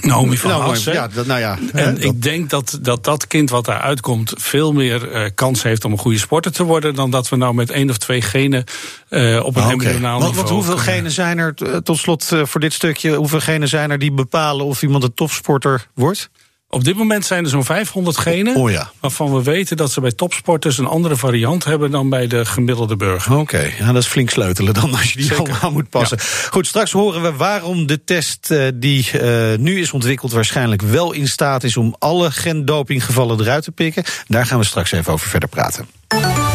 Naomi 0.00 0.36
van 0.36 0.50
nou. 0.50 0.78
Ja, 0.84 1.08
dat, 1.08 1.26
nou 1.26 1.40
ja, 1.40 1.58
en 1.72 1.94
dat. 1.94 2.04
ik 2.04 2.22
denk 2.22 2.50
dat, 2.50 2.78
dat 2.82 3.04
dat 3.04 3.26
kind 3.26 3.50
wat 3.50 3.64
daar 3.64 3.80
uitkomt 3.80 4.32
veel 4.36 4.72
meer 4.72 5.12
uh, 5.12 5.30
kans 5.34 5.62
heeft 5.62 5.84
om 5.84 5.92
een 5.92 5.98
goede 5.98 6.18
sporter 6.18 6.52
te 6.52 6.64
worden 6.64 6.94
dan 6.94 7.10
dat 7.10 7.28
we 7.28 7.36
nou 7.36 7.54
met 7.54 7.70
één 7.70 7.90
of 7.90 7.98
twee 7.98 8.22
genen 8.22 8.64
uh, 9.10 9.44
op 9.44 9.56
een 9.56 9.62
okay. 9.62 9.72
embryonaal 9.72 10.20
want, 10.20 10.34
niveau. 10.34 10.34
Want 10.34 10.48
hoeveel 10.48 10.74
kunnen. 10.74 10.94
genen 10.94 11.10
zijn 11.10 11.38
er, 11.38 11.82
tot 11.82 11.98
slot 11.98 12.30
uh, 12.32 12.44
voor 12.44 12.60
dit 12.60 12.72
stukje, 12.72 13.14
hoeveel 13.14 13.40
genen 13.40 13.68
zijn 13.68 13.90
er 13.90 13.98
die 13.98 14.12
bepalen 14.12 14.66
of 14.66 14.82
iemand 14.82 15.02
een 15.02 15.14
topsporter 15.14 15.86
wordt? 15.94 16.30
Op 16.76 16.84
dit 16.84 16.96
moment 16.96 17.24
zijn 17.24 17.44
er 17.44 17.50
zo'n 17.50 17.64
500 17.64 18.18
genen. 18.18 18.56
Oh 18.56 18.70
ja. 18.70 18.90
Waarvan 19.00 19.34
we 19.34 19.42
weten 19.42 19.76
dat 19.76 19.92
ze 19.92 20.00
bij 20.00 20.12
topsporters 20.12 20.78
een 20.78 20.86
andere 20.86 21.16
variant 21.16 21.64
hebben 21.64 21.90
dan 21.90 22.08
bij 22.08 22.26
de 22.26 22.44
gemiddelde 22.44 22.96
burger. 22.96 23.32
Oké, 23.32 23.40
okay. 23.40 23.74
ja, 23.78 23.92
dat 23.92 24.02
is 24.02 24.08
flink 24.08 24.30
sleutelen 24.30 24.74
dan 24.74 24.94
als 24.94 25.12
je 25.12 25.18
die 25.18 25.26
Zeker. 25.26 25.48
allemaal 25.48 25.70
moet 25.70 25.88
passen. 25.88 26.18
Ja. 26.20 26.48
Goed, 26.50 26.66
straks 26.66 26.92
horen 26.92 27.22
we 27.22 27.32
waarom 27.32 27.86
de 27.86 28.04
test 28.04 28.50
uh, 28.50 28.68
die 28.74 29.10
uh, 29.14 29.58
nu 29.58 29.80
is 29.80 29.92
ontwikkeld 29.92 30.32
waarschijnlijk 30.32 30.82
wel 30.82 31.12
in 31.12 31.28
staat 31.28 31.64
is 31.64 31.76
om 31.76 31.96
alle 31.98 32.30
gendopinggevallen 32.30 33.40
eruit 33.40 33.64
te 33.64 33.72
pikken. 33.72 34.04
Daar 34.26 34.46
gaan 34.46 34.58
we 34.58 34.64
straks 34.64 34.92
even 34.92 35.12
over 35.12 35.28
verder 35.28 35.48
praten. 35.48 35.88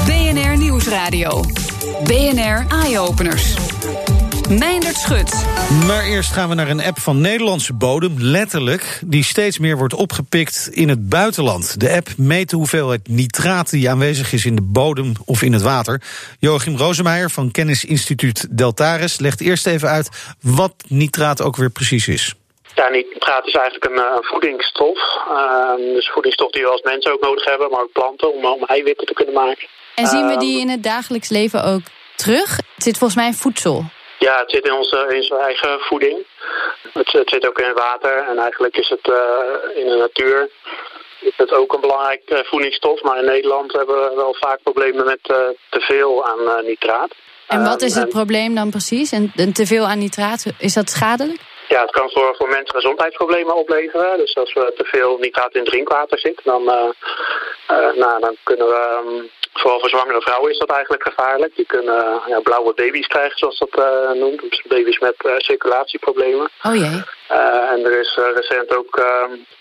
BNR 0.06 0.58
Nieuwsradio. 0.58 1.44
BNR 2.04 2.66
Eye-Openers. 2.68 3.54
Meindert 4.59 4.95
Schut. 4.95 5.45
Maar 5.88 6.03
eerst 6.03 6.31
gaan 6.31 6.50
we 6.50 6.56
naar 6.56 6.69
een 6.69 6.81
app 6.81 7.00
van 7.00 7.21
Nederlandse 7.21 7.74
bodem, 7.74 8.15
letterlijk, 8.18 9.00
die 9.06 9.24
steeds 9.24 9.59
meer 9.59 9.77
wordt 9.77 9.94
opgepikt 9.94 10.69
in 10.71 10.89
het 10.89 11.09
buitenland. 11.09 11.80
De 11.80 11.92
app 11.92 12.07
meet 12.18 12.50
de 12.50 12.56
hoeveelheid 12.56 13.07
nitraat 13.07 13.69
die 13.69 13.89
aanwezig 13.89 14.33
is 14.33 14.45
in 14.45 14.56
de 14.56 14.62
bodem 14.62 15.13
of 15.25 15.42
in 15.42 15.53
het 15.53 15.62
water. 15.62 16.01
Joachim 16.39 16.77
Rosemeijer 16.77 17.30
van 17.30 17.51
Kennisinstituut 17.51 18.57
Deltares 18.57 19.19
legt 19.19 19.42
eerst 19.42 19.68
even 19.68 19.89
uit 19.89 20.36
wat 20.42 20.74
nitraat 20.88 21.42
ook 21.42 21.56
weer 21.56 21.69
precies 21.69 22.07
is. 22.07 22.36
Ja, 22.75 22.89
nitraat 22.89 23.48
is 23.48 23.53
eigenlijk 23.53 23.86
een, 23.86 24.06
een 24.15 24.24
voedingsstof. 24.24 25.00
Uh, 25.30 25.94
dus 25.94 26.09
voedingsstof 26.09 26.51
die 26.51 26.63
we 26.63 26.69
als 26.69 26.81
mensen 26.81 27.13
ook 27.13 27.21
nodig 27.21 27.45
hebben, 27.45 27.69
maar 27.69 27.81
ook 27.81 27.92
planten 27.92 28.33
om, 28.33 28.45
om 28.45 28.63
eiwitten 28.63 29.07
te 29.07 29.13
kunnen 29.13 29.33
maken. 29.33 29.68
En 29.95 30.07
zien 30.07 30.27
we 30.27 30.38
die 30.38 30.59
in 30.59 30.69
het 30.69 30.83
dagelijks 30.83 31.30
leven 31.30 31.63
ook 31.63 31.81
terug? 32.15 32.55
Het 32.55 32.84
zit 32.84 32.98
volgens 32.98 33.20
mij 33.20 33.27
in 33.27 33.34
voedsel. 33.34 33.86
Ja, 34.28 34.40
het 34.40 34.51
zit 34.51 34.66
in 34.66 34.74
onze, 34.74 35.06
in 35.10 35.16
onze 35.16 35.38
eigen 35.38 35.80
voeding. 35.80 36.25
Het, 36.94 37.12
het, 37.12 37.30
zit 37.30 37.48
ook 37.48 37.60
in 37.60 37.68
het 37.68 37.78
water 37.78 38.25
en 38.30 38.38
eigenlijk 38.38 38.78
is 38.78 38.90
het 38.90 39.08
uh, 39.08 39.78
in 39.82 39.88
de 39.88 39.96
natuur 39.96 40.50
is 41.20 41.34
het 41.36 41.51
ook 41.51 41.74
een 41.74 41.82
belangrijk 41.82 42.22
uh, 42.25 42.40
voedingsstof. 42.44 43.01
Maar 43.01 43.20
in 43.20 43.25
Nederland 43.25 43.72
hebben 43.72 43.96
we 43.96 44.16
wel 44.16 44.36
vaak 44.40 44.60
problemen 44.63 45.06
met 45.06 45.20
uh, 45.32 45.38
te 45.70 45.80
veel 45.80 46.25
aan 46.25 46.66
nitraat. 46.66 47.16
En 47.48 47.63
wat 47.63 47.82
is 47.82 47.96
het 47.96 48.10
probleem 48.10 48.56
dan 48.56 48.70
precies? 48.70 49.12
En, 49.12 49.54
te 49.54 49.66
veel 49.66 49.86
aan 49.86 50.00
nitraat, 50.00 50.46
is 50.58 50.74
dat 50.74 50.90
schadelijk? 50.90 51.40
Ja, 51.68 51.82
het 51.82 51.92
kan 51.92 52.10
voor, 52.10 52.36
voor 52.38 52.50
mensen 52.50 52.75
gezondheidsproblemen 52.75 53.56
opleveren. 53.56 54.18
Dus 54.18 54.36
als 54.36 54.54
we 54.54 54.74
te 54.78 54.86
veel 54.86 55.18
nitraat 55.18 55.56
in 55.56 55.63
drinkwater 55.63 56.20
zit, 56.20 56.42
dan, 56.44 56.63
nou, 57.96 58.20
dan 58.20 58.36
kunnen 58.44 58.68
we... 58.68 59.01
Um, 59.06 59.30
Vooral 59.53 59.79
voor 59.79 59.89
zwangere 59.89 60.22
vrouwen 60.22 60.51
is 60.51 60.58
dat 60.58 60.70
eigenlijk 60.70 61.03
gevaarlijk. 61.03 61.55
Die 61.55 61.65
kunnen 61.65 62.22
ja, 62.27 62.39
blauwe 62.39 62.74
baby's 62.74 63.08
krijgen, 63.08 63.38
zoals 63.38 63.60
dat 63.60 63.77
uh, 63.79 64.12
noemt. 64.12 64.41
Dus 64.41 64.62
baby's 64.67 65.00
met 65.00 65.15
uh, 65.25 65.34
circulatieproblemen. 65.38 66.50
Oh 66.63 66.75
jee. 66.75 67.03
Uh, 67.31 67.72
en 67.72 67.86
er 67.86 68.00
is 68.00 68.20
recent 68.34 68.75
ook 68.75 69.05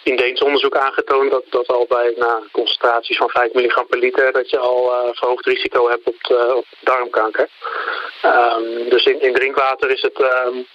in 0.03 0.17
Deens 0.17 0.41
onderzoek 0.41 0.77
aangetoond 0.77 1.31
dat, 1.31 1.45
dat 1.49 1.67
al 1.67 1.87
bij 1.89 2.15
nou, 2.17 2.45
concentraties 2.53 3.17
van 3.17 3.31
5 3.31 3.53
milligram 3.53 3.87
per 3.87 3.99
liter... 3.99 4.33
dat 4.33 4.51
je 4.51 4.59
al 4.59 5.13
verhoogd 5.13 5.47
risico 5.47 5.89
hebt 5.89 6.07
op, 6.07 6.55
op 6.57 6.67
darmkanker. 6.81 7.49
Um, 8.25 8.89
dus 8.89 9.05
in, 9.05 9.21
in, 9.21 9.33
drinkwater 9.33 9.91
is 9.91 10.03
het, 10.03 10.21
um, 10.21 10.67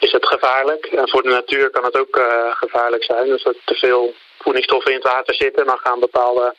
is 0.00 0.12
het 0.12 0.26
gevaarlijk. 0.26 0.86
En 0.86 1.08
voor 1.08 1.22
de 1.22 1.28
natuur 1.28 1.70
kan 1.70 1.84
het 1.84 1.98
ook 1.98 2.22
gevaarlijk 2.50 3.04
zijn. 3.04 3.26
Dus 3.26 3.42
dat 3.42 3.56
te 3.64 3.74
veel 3.74 4.14
voedingsstoffen 4.38 4.92
in 4.92 4.98
het 4.98 5.06
water 5.06 5.34
zitten... 5.34 5.66
dan 5.66 5.78
gaan 5.78 6.00
bepaalde 6.00 6.54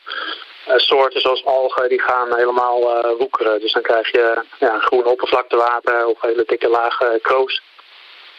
soorten 0.66 1.20
zoals 1.20 1.44
algen, 1.44 1.88
die 1.88 2.02
gaan 2.02 2.36
helemaal 2.36 2.80
uh, 2.82 3.18
woekeren. 3.18 3.60
Dus 3.60 3.72
dan 3.72 3.82
krijg 3.82 4.10
je 4.10 4.42
ja, 4.58 4.78
groen 4.78 5.06
oppervlaktewater 5.06 6.06
of 6.06 6.20
hele 6.20 6.44
dikke 6.46 6.68
lage 6.68 7.18
kroos. 7.22 7.62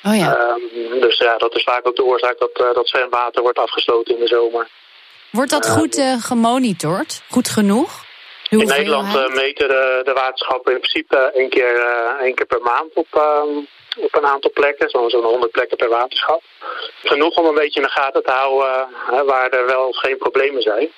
Oh 0.04 0.16
ja. 0.16 0.50
Um, 0.50 1.00
dus 1.00 1.18
ja, 1.18 1.38
dat 1.38 1.56
is 1.56 1.64
vaak 1.64 1.88
ook 1.88 1.96
de 1.96 2.04
oorzaak 2.04 2.40
dat, 2.40 2.60
uh, 2.62 2.74
dat 2.74 2.88
zwemwater 2.88 3.42
wordt 3.42 3.60
afgesloten 3.60 4.14
in 4.14 4.20
de 4.20 4.28
zomer. 4.28 4.68
Wordt 5.32 5.52
dat 5.52 5.70
goed 5.70 6.02
gemonitord? 6.20 7.22
Goed 7.30 7.50
genoeg? 7.50 8.06
In 8.50 8.58
Nederland 8.58 9.34
meten 9.34 9.68
de, 9.68 10.02
de 10.04 10.14
waterschappen 10.14 10.74
in 10.74 10.80
principe 10.80 11.18
één 11.18 11.50
keer, 11.50 11.86
één 12.20 12.36
keer 12.36 12.46
per 12.46 12.62
maand 12.62 12.94
op, 12.94 13.08
um, 13.16 13.68
op 13.98 14.16
een 14.16 14.26
aantal 14.26 14.52
plekken, 14.52 14.90
zo'n 14.90 15.10
zo'n 15.10 15.24
100 15.24 15.52
plekken 15.52 15.78
per 15.78 15.90
waterschap. 15.90 16.42
Genoeg 17.04 17.36
om 17.36 17.46
een 17.46 17.54
beetje 17.54 17.80
in 17.82 17.86
de 17.86 17.92
gaten 17.92 18.24
te 18.24 18.32
houden 18.32 18.88
waar 19.26 19.50
er 19.50 19.66
wel 19.66 19.92
geen 19.92 20.18
problemen 20.18 20.62
zijn. 20.62 20.90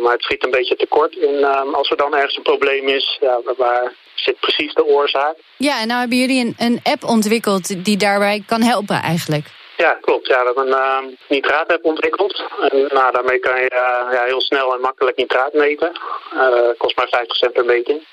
maar 0.00 0.12
het 0.12 0.22
schiet 0.22 0.44
een 0.44 0.50
beetje 0.50 0.76
tekort. 0.76 1.18
En 1.18 1.44
als 1.74 1.90
er 1.90 1.96
dan 1.96 2.14
ergens 2.14 2.36
een 2.36 2.42
probleem 2.42 2.88
is, 2.88 3.18
ja, 3.20 3.40
waar 3.56 3.92
zit 4.14 4.40
precies 4.40 4.74
de 4.74 4.84
oorzaak? 4.84 5.36
Ja, 5.56 5.80
en 5.80 5.86
nou 5.86 6.00
hebben 6.00 6.18
jullie 6.18 6.44
een, 6.44 6.54
een 6.58 6.80
app 6.82 7.04
ontwikkeld 7.04 7.84
die 7.84 7.96
daarbij 7.96 8.42
kan 8.46 8.62
helpen 8.62 8.96
eigenlijk. 8.96 9.46
Ja, 9.76 9.98
klopt. 10.00 10.26
Ja, 10.26 10.38
we 10.38 10.44
hebben 10.44 10.72
een 10.72 11.08
uh, 11.08 11.16
nitraat-app 11.28 11.84
ontwikkeld. 11.84 12.44
En 12.70 12.88
nou, 12.92 13.12
daarmee 13.12 13.38
kan 13.38 13.60
je 13.60 13.70
uh, 13.72 14.12
ja, 14.12 14.24
heel 14.24 14.40
snel 14.40 14.74
en 14.74 14.80
makkelijk 14.80 15.16
nitraat 15.16 15.52
meten. 15.52 15.92
Uh, 16.34 16.68
kost 16.78 16.96
maar 16.96 17.08
5 17.08 17.26
cent 17.26 17.52
per 17.52 17.64
meting. 17.64 18.06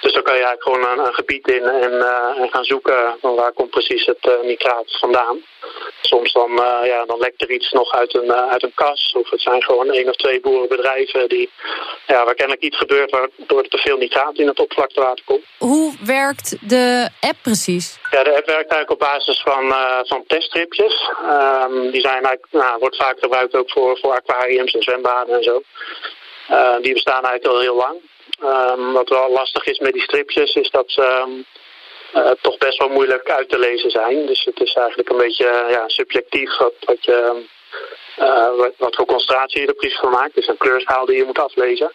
Dus 0.00 0.12
dan 0.12 0.22
kan 0.22 0.36
je 0.36 0.44
eigenlijk 0.44 0.84
gewoon 0.84 1.06
een, 1.06 1.14
gebied 1.14 1.48
in 1.48 1.62
en, 1.62 1.92
uh, 1.92 2.40
en, 2.42 2.48
gaan 2.50 2.64
zoeken 2.64 3.16
van 3.20 3.34
waar 3.34 3.52
komt 3.52 3.70
precies 3.70 4.06
het 4.06 4.38
nitraat 4.42 4.98
vandaan. 4.98 5.38
Soms 6.00 6.32
dan, 6.32 6.50
ja, 6.84 7.04
dan 7.06 7.18
lekt 7.18 7.42
er 7.42 7.50
iets 7.50 7.72
nog 7.72 7.92
uit 7.92 8.14
een, 8.14 8.32
uit 8.32 8.62
een 8.62 8.74
kas. 8.74 9.14
Of 9.18 9.30
het 9.30 9.40
zijn 9.40 9.62
gewoon 9.62 9.90
één 9.90 10.08
of 10.08 10.16
twee 10.16 10.40
boerenbedrijven 10.40 11.28
die, 11.28 11.50
ja, 12.06 12.24
waar 12.24 12.34
kennelijk 12.34 12.64
iets 12.64 12.78
gebeurt 12.78 13.10
waardoor 13.10 13.62
er 13.62 13.68
te 13.68 13.78
veel 13.78 13.96
nitraat 13.96 14.38
in 14.38 14.46
het 14.46 14.58
oppervlaktewater 14.58 15.24
komt. 15.24 15.44
Hoe 15.58 15.94
werkt 16.04 16.56
de 16.68 17.08
app 17.20 17.36
precies? 17.42 17.98
Ja, 18.14 18.22
de 18.22 18.36
app 18.36 18.46
werkt 18.46 18.72
eigenlijk 18.72 18.90
op 18.90 18.98
basis 18.98 19.40
van, 19.40 19.74
van 20.06 20.24
teststripjes. 20.26 21.10
Um, 21.30 21.90
die 21.90 22.00
zijn 22.00 22.24
eigenlijk, 22.24 22.46
nou, 22.50 22.78
wordt 22.78 22.96
vaak 22.96 23.18
gebruikt 23.18 23.56
ook 23.56 23.70
voor, 23.70 23.98
voor 23.98 24.12
aquariums 24.12 24.74
en 24.74 24.82
zwembaden 24.82 25.36
en 25.36 25.42
zo. 25.42 25.62
die 26.80 26.92
bestaan 26.92 27.24
eigenlijk 27.24 27.46
al 27.46 27.60
heel 27.60 27.76
lang. 27.76 27.96
Um, 28.42 28.92
wat 28.92 29.08
wel 29.08 29.30
lastig 29.30 29.64
is 29.66 29.78
met 29.78 29.92
die 29.92 30.02
stripjes 30.02 30.54
is 30.54 30.70
dat 30.70 30.90
ze 30.90 31.02
um, 31.02 31.44
uh, 32.14 32.30
toch 32.40 32.58
best 32.58 32.78
wel 32.78 32.88
moeilijk 32.88 33.30
uit 33.30 33.48
te 33.48 33.58
lezen 33.58 33.90
zijn. 33.90 34.26
Dus 34.26 34.44
het 34.44 34.60
is 34.60 34.72
eigenlijk 34.72 35.10
een 35.10 35.16
beetje 35.16 35.66
ja, 35.70 35.88
subjectief 35.88 36.58
wat, 36.58 36.74
wat, 36.80 37.06
wat, 38.78 38.94
voor 38.96 39.06
concentratie 39.06 39.60
je 39.60 39.66
er 39.66 39.74
precies 39.74 39.98
van 39.98 40.10
maakt. 40.10 40.36
Is 40.36 40.46
een 40.46 40.56
kleurschaal 40.56 41.06
die 41.06 41.16
je 41.16 41.24
moet 41.24 41.38
aflezen. 41.38 41.92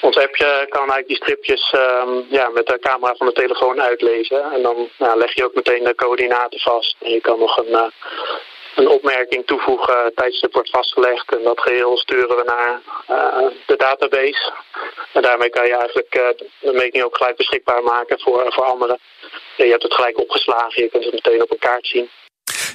Ons 0.00 0.16
appje 0.16 0.66
kan 0.68 0.90
eigenlijk 0.90 1.06
die 1.06 1.16
stripjes 1.16 1.72
um, 1.72 2.26
ja, 2.28 2.48
met 2.48 2.66
de 2.66 2.78
camera 2.78 3.14
van 3.14 3.26
de 3.26 3.32
telefoon 3.32 3.80
uitlezen. 3.80 4.52
En 4.52 4.62
dan 4.62 4.88
nou, 4.98 5.18
leg 5.18 5.34
je 5.34 5.44
ook 5.44 5.54
meteen 5.54 5.84
de 5.84 5.94
coördinaten 5.94 6.60
vast. 6.60 6.96
En 6.98 7.10
je 7.10 7.20
kan 7.20 7.38
nog 7.38 7.56
een, 7.56 7.68
uh, 7.70 7.84
een 8.74 8.88
opmerking 8.88 9.46
toevoegen, 9.46 10.12
tijdstip 10.14 10.52
wordt 10.52 10.70
vastgelegd 10.70 11.36
en 11.36 11.42
dat 11.42 11.60
geheel 11.60 11.96
sturen 11.96 12.36
we 12.36 12.42
naar 12.44 12.80
uh, 13.10 13.50
de 13.66 13.76
database. 13.76 14.52
En 15.12 15.22
daarmee 15.22 15.50
kan 15.50 15.66
je 15.66 15.76
eigenlijk 15.76 16.14
uh, 16.14 16.22
de 16.60 16.72
meting 16.72 17.04
ook 17.04 17.16
gelijk 17.16 17.36
beschikbaar 17.36 17.82
maken 17.82 18.20
voor, 18.20 18.52
voor 18.52 18.64
anderen. 18.64 18.98
En 19.56 19.64
je 19.64 19.70
hebt 19.70 19.82
het 19.82 19.94
gelijk 19.94 20.18
opgeslagen, 20.18 20.82
je 20.82 20.88
kunt 20.88 21.04
het 21.04 21.12
meteen 21.12 21.42
op 21.42 21.50
een 21.50 21.58
kaart 21.58 21.86
zien. 21.86 22.08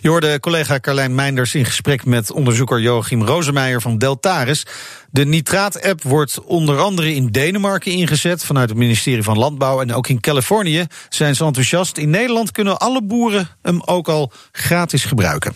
Je 0.03 0.10
hoorde 0.10 0.39
collega 0.39 0.80
Carlijn 0.80 1.15
Meinders 1.15 1.56
in 1.56 1.65
gesprek 1.65 2.06
met 2.06 2.32
onderzoeker 2.32 2.80
Joachim 2.80 3.25
Rosemeijer 3.25 3.82
van 3.82 3.98
Deltaris. 3.98 4.65
De 5.13 5.25
nitraat-app 5.25 6.03
wordt 6.03 6.41
onder 6.43 6.79
andere 6.79 7.15
in 7.15 7.27
Denemarken 7.27 7.91
ingezet 7.91 8.46
vanuit 8.46 8.70
het 8.70 8.77
ministerie 8.77 9.24
van 9.24 9.38
Landbouw. 9.38 9.82
En 9.82 9.93
ook 9.93 10.08
in 10.08 10.20
Californië 10.20 10.86
zijn 11.10 11.36
ze 11.36 11.46
enthousiast. 11.46 11.98
In 11.98 12.10
Nederland 12.10 12.51
kunnen 12.51 12.77
alle 12.77 13.03
boeren 13.03 13.50
hem 13.62 13.82
ook 13.86 14.08
al 14.08 14.32
gratis 14.51 15.05
gebruiken. 15.05 15.53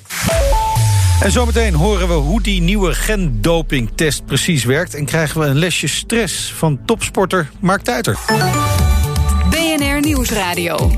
En 1.21 1.31
zometeen 1.31 1.73
horen 1.73 2.07
we 2.07 2.13
hoe 2.13 2.41
die 2.41 2.61
nieuwe 2.61 2.93
gendopingtest 2.93 4.25
precies 4.25 4.63
werkt. 4.63 4.93
En 4.93 5.05
krijgen 5.05 5.41
we 5.41 5.47
een 5.47 5.57
lesje 5.57 5.87
stress 5.87 6.53
van 6.53 6.79
topsporter 6.85 7.49
Mark 7.59 7.81
Tuiter. 7.81 8.17
BNR 9.49 9.99
Nieuwsradio. 9.99 10.91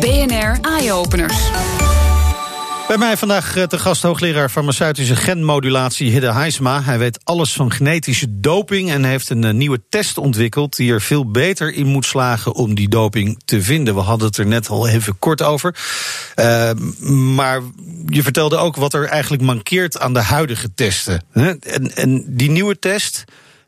BNR 0.00 0.58
Eye-Openers. 0.60 1.50
Bij 2.92 3.00
mij 3.00 3.16
vandaag 3.16 3.66
te 3.66 3.78
gast 3.78 4.02
hoogleraar 4.02 4.48
farmaceutische 4.48 5.16
genmodulatie 5.16 6.10
Hidde 6.10 6.32
Heisma. 6.32 6.82
Hij 6.82 6.98
weet 6.98 7.24
alles 7.24 7.52
van 7.52 7.72
genetische 7.72 8.40
doping 8.40 8.90
en 8.90 9.04
heeft 9.04 9.30
een 9.30 9.56
nieuwe 9.56 9.80
test 9.88 10.18
ontwikkeld... 10.18 10.76
die 10.76 10.92
er 10.92 11.00
veel 11.00 11.30
beter 11.30 11.72
in 11.72 11.86
moet 11.86 12.06
slagen 12.06 12.54
om 12.54 12.74
die 12.74 12.88
doping 12.88 13.42
te 13.44 13.62
vinden. 13.62 13.94
We 13.94 14.00
hadden 14.00 14.26
het 14.26 14.36
er 14.36 14.46
net 14.46 14.68
al 14.68 14.88
even 14.88 15.18
kort 15.18 15.42
over. 15.42 15.76
Uh, 16.36 16.70
maar 17.08 17.60
je 18.06 18.22
vertelde 18.22 18.56
ook 18.56 18.76
wat 18.76 18.94
er 18.94 19.04
eigenlijk 19.04 19.42
mankeert 19.42 19.98
aan 19.98 20.12
de 20.12 20.22
huidige 20.22 20.74
testen. 20.74 21.24
En, 21.32 21.94
en 21.94 22.24
die 22.26 22.50
nieuwe 22.50 22.78
test, 22.78 23.24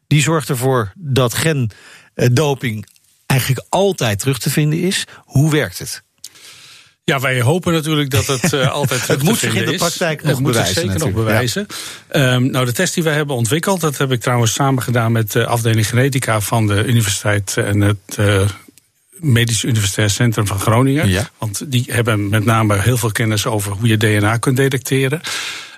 die 0.07 0.23
zorgt 0.23 0.49
ervoor 0.49 0.93
dat 0.95 1.35
gendoping 1.35 2.87
eigenlijk 3.27 3.67
altijd 3.69 4.19
terug 4.19 4.39
te 4.39 4.51
vinden 4.51 4.81
is. 4.81 5.07
Hoe 5.25 5.51
werkt 5.51 5.79
het? 5.79 6.04
Ja, 7.05 7.21
wij 7.21 7.41
hopen 7.41 7.73
natuurlijk 7.73 8.11
dat 8.11 8.27
het 8.27 8.53
uh, 8.53 8.71
altijd 8.81 9.07
Het 9.07 9.23
moet 9.23 9.39
zich 9.39 9.55
in 9.55 9.67
de 9.67 9.77
praktijk 9.77 10.23
nog 10.23 10.35
het 10.35 10.43
bewijzen. 10.43 10.75
Zeker 10.75 10.99
nog 10.99 11.13
bewijzen. 11.13 11.67
Ja. 12.13 12.35
Um, 12.35 12.51
nou, 12.51 12.67
de 12.67 12.73
test 12.73 12.95
die 12.95 13.03
wij 13.03 13.15
hebben 13.15 13.37
ontwikkeld, 13.37 13.81
dat 13.81 13.99
heb 13.99 14.13
ik 14.13 14.21
trouwens 14.21 14.53
samen 14.53 14.83
gedaan 14.83 15.13
met 15.13 15.33
de 15.33 15.47
afdeling 15.47 15.89
genetica 15.89 16.41
van 16.41 16.67
de 16.67 16.85
universiteit 16.85 17.57
en 17.57 17.81
het 17.81 18.17
uh, 18.19 18.49
Medisch 19.11 19.65
Universitair 19.65 20.11
Centrum 20.11 20.47
van 20.47 20.59
Groningen. 20.59 21.09
Ja. 21.09 21.31
Want 21.39 21.71
die 21.71 21.85
hebben 21.87 22.29
met 22.29 22.45
name 22.45 22.79
heel 22.79 22.97
veel 22.97 23.13
kennis 23.13 23.47
over 23.47 23.73
hoe 23.73 23.89
je 23.89 23.97
DNA 23.97 24.37
kunt 24.37 24.57
detecteren. 24.57 25.21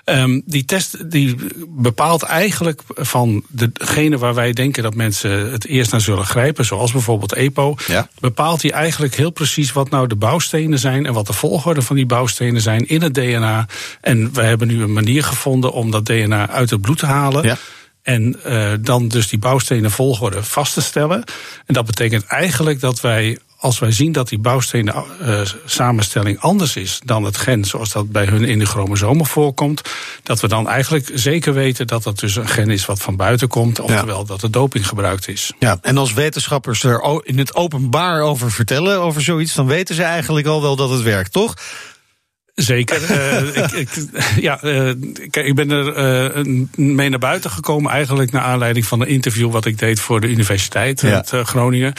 Um, 0.09 0.41
die 0.45 0.65
test 0.65 1.11
die 1.11 1.35
bepaalt 1.67 2.23
eigenlijk 2.23 2.81
van 2.87 3.43
degene 3.47 4.17
waar 4.17 4.33
wij 4.33 4.53
denken 4.53 4.83
dat 4.83 4.95
mensen 4.95 5.51
het 5.51 5.65
eerst 5.65 5.91
naar 5.91 6.01
zullen 6.01 6.25
grijpen, 6.25 6.65
zoals 6.65 6.91
bijvoorbeeld 6.91 7.33
EPO, 7.33 7.75
ja. 7.87 8.09
bepaalt 8.19 8.61
hij 8.61 8.71
eigenlijk 8.71 9.15
heel 9.15 9.29
precies 9.29 9.71
wat 9.71 9.89
nou 9.89 10.07
de 10.07 10.15
bouwstenen 10.15 10.79
zijn 10.79 11.05
en 11.05 11.13
wat 11.13 11.27
de 11.27 11.33
volgorde 11.33 11.81
van 11.81 11.95
die 11.95 12.05
bouwstenen 12.05 12.61
zijn 12.61 12.87
in 12.87 13.01
het 13.01 13.13
DNA. 13.13 13.65
En 14.01 14.33
wij 14.33 14.45
hebben 14.45 14.67
nu 14.67 14.81
een 14.81 14.93
manier 14.93 15.23
gevonden 15.23 15.71
om 15.71 15.91
dat 15.91 16.05
DNA 16.05 16.49
uit 16.49 16.69
het 16.69 16.81
bloed 16.81 16.97
te 16.97 17.05
halen. 17.05 17.43
Ja. 17.43 17.57
En 18.01 18.39
uh, 18.47 18.71
dan 18.81 19.07
dus 19.07 19.27
die 19.27 19.39
bouwstenen 19.39 19.91
volgorde 19.91 20.43
vast 20.43 20.73
te 20.73 20.81
stellen. 20.81 21.23
En 21.65 21.73
dat 21.73 21.85
betekent 21.85 22.25
eigenlijk 22.25 22.79
dat 22.79 23.01
wij 23.01 23.37
als 23.67 23.79
wij 23.79 23.91
zien 23.91 24.11
dat 24.11 24.29
die 24.29 24.39
bouwstenen 24.39 25.03
uh, 25.21 25.41
samenstelling 25.65 26.39
anders 26.39 26.75
is 26.75 26.99
dan 27.05 27.23
het 27.23 27.37
gen 27.37 27.65
zoals 27.65 27.91
dat 27.91 28.11
bij 28.11 28.25
hun 28.25 28.43
in 28.43 28.59
de 28.59 28.65
chromosomen 28.65 29.25
voorkomt, 29.25 29.81
dat 30.23 30.39
we 30.39 30.47
dan 30.47 30.67
eigenlijk 30.67 31.11
zeker 31.13 31.53
weten 31.53 31.87
dat 31.87 32.03
dat 32.03 32.19
dus 32.19 32.35
een 32.35 32.47
gen 32.47 32.69
is 32.69 32.85
wat 32.85 33.01
van 33.01 33.15
buiten 33.15 33.47
komt, 33.47 33.79
oftewel 33.79 34.19
ja. 34.19 34.25
dat 34.25 34.41
er 34.41 34.51
doping 34.51 34.87
gebruikt 34.87 35.27
is. 35.27 35.53
Ja, 35.59 35.77
en 35.81 35.97
als 35.97 36.13
wetenschappers 36.13 36.83
er 36.83 37.21
in 37.23 37.37
het 37.37 37.55
openbaar 37.55 38.21
over 38.21 38.51
vertellen, 38.51 39.01
over 39.01 39.21
zoiets, 39.21 39.53
dan 39.53 39.67
weten 39.67 39.95
ze 39.95 40.03
eigenlijk 40.03 40.47
al 40.47 40.61
wel 40.61 40.75
dat 40.75 40.89
het 40.89 41.01
werkt, 41.01 41.31
toch? 41.31 41.53
Zeker. 42.57 43.11
uh, 43.11 43.63
ik, 43.63 43.71
ik, 43.71 43.89
ja, 44.39 44.59
uh, 44.63 44.89
ik 45.31 45.55
ben 45.55 45.71
er 45.71 46.37
uh, 46.37 46.55
mee 46.75 47.09
naar 47.09 47.19
buiten 47.19 47.51
gekomen, 47.51 47.91
eigenlijk 47.91 48.31
naar 48.31 48.41
aanleiding 48.41 48.85
van 48.85 49.01
een 49.01 49.07
interview 49.07 49.51
wat 49.51 49.65
ik 49.65 49.79
deed 49.79 49.99
voor 49.99 50.21
de 50.21 50.27
universiteit 50.27 51.01
ja. 51.01 51.13
uit 51.13 51.47
Groningen. 51.47 51.93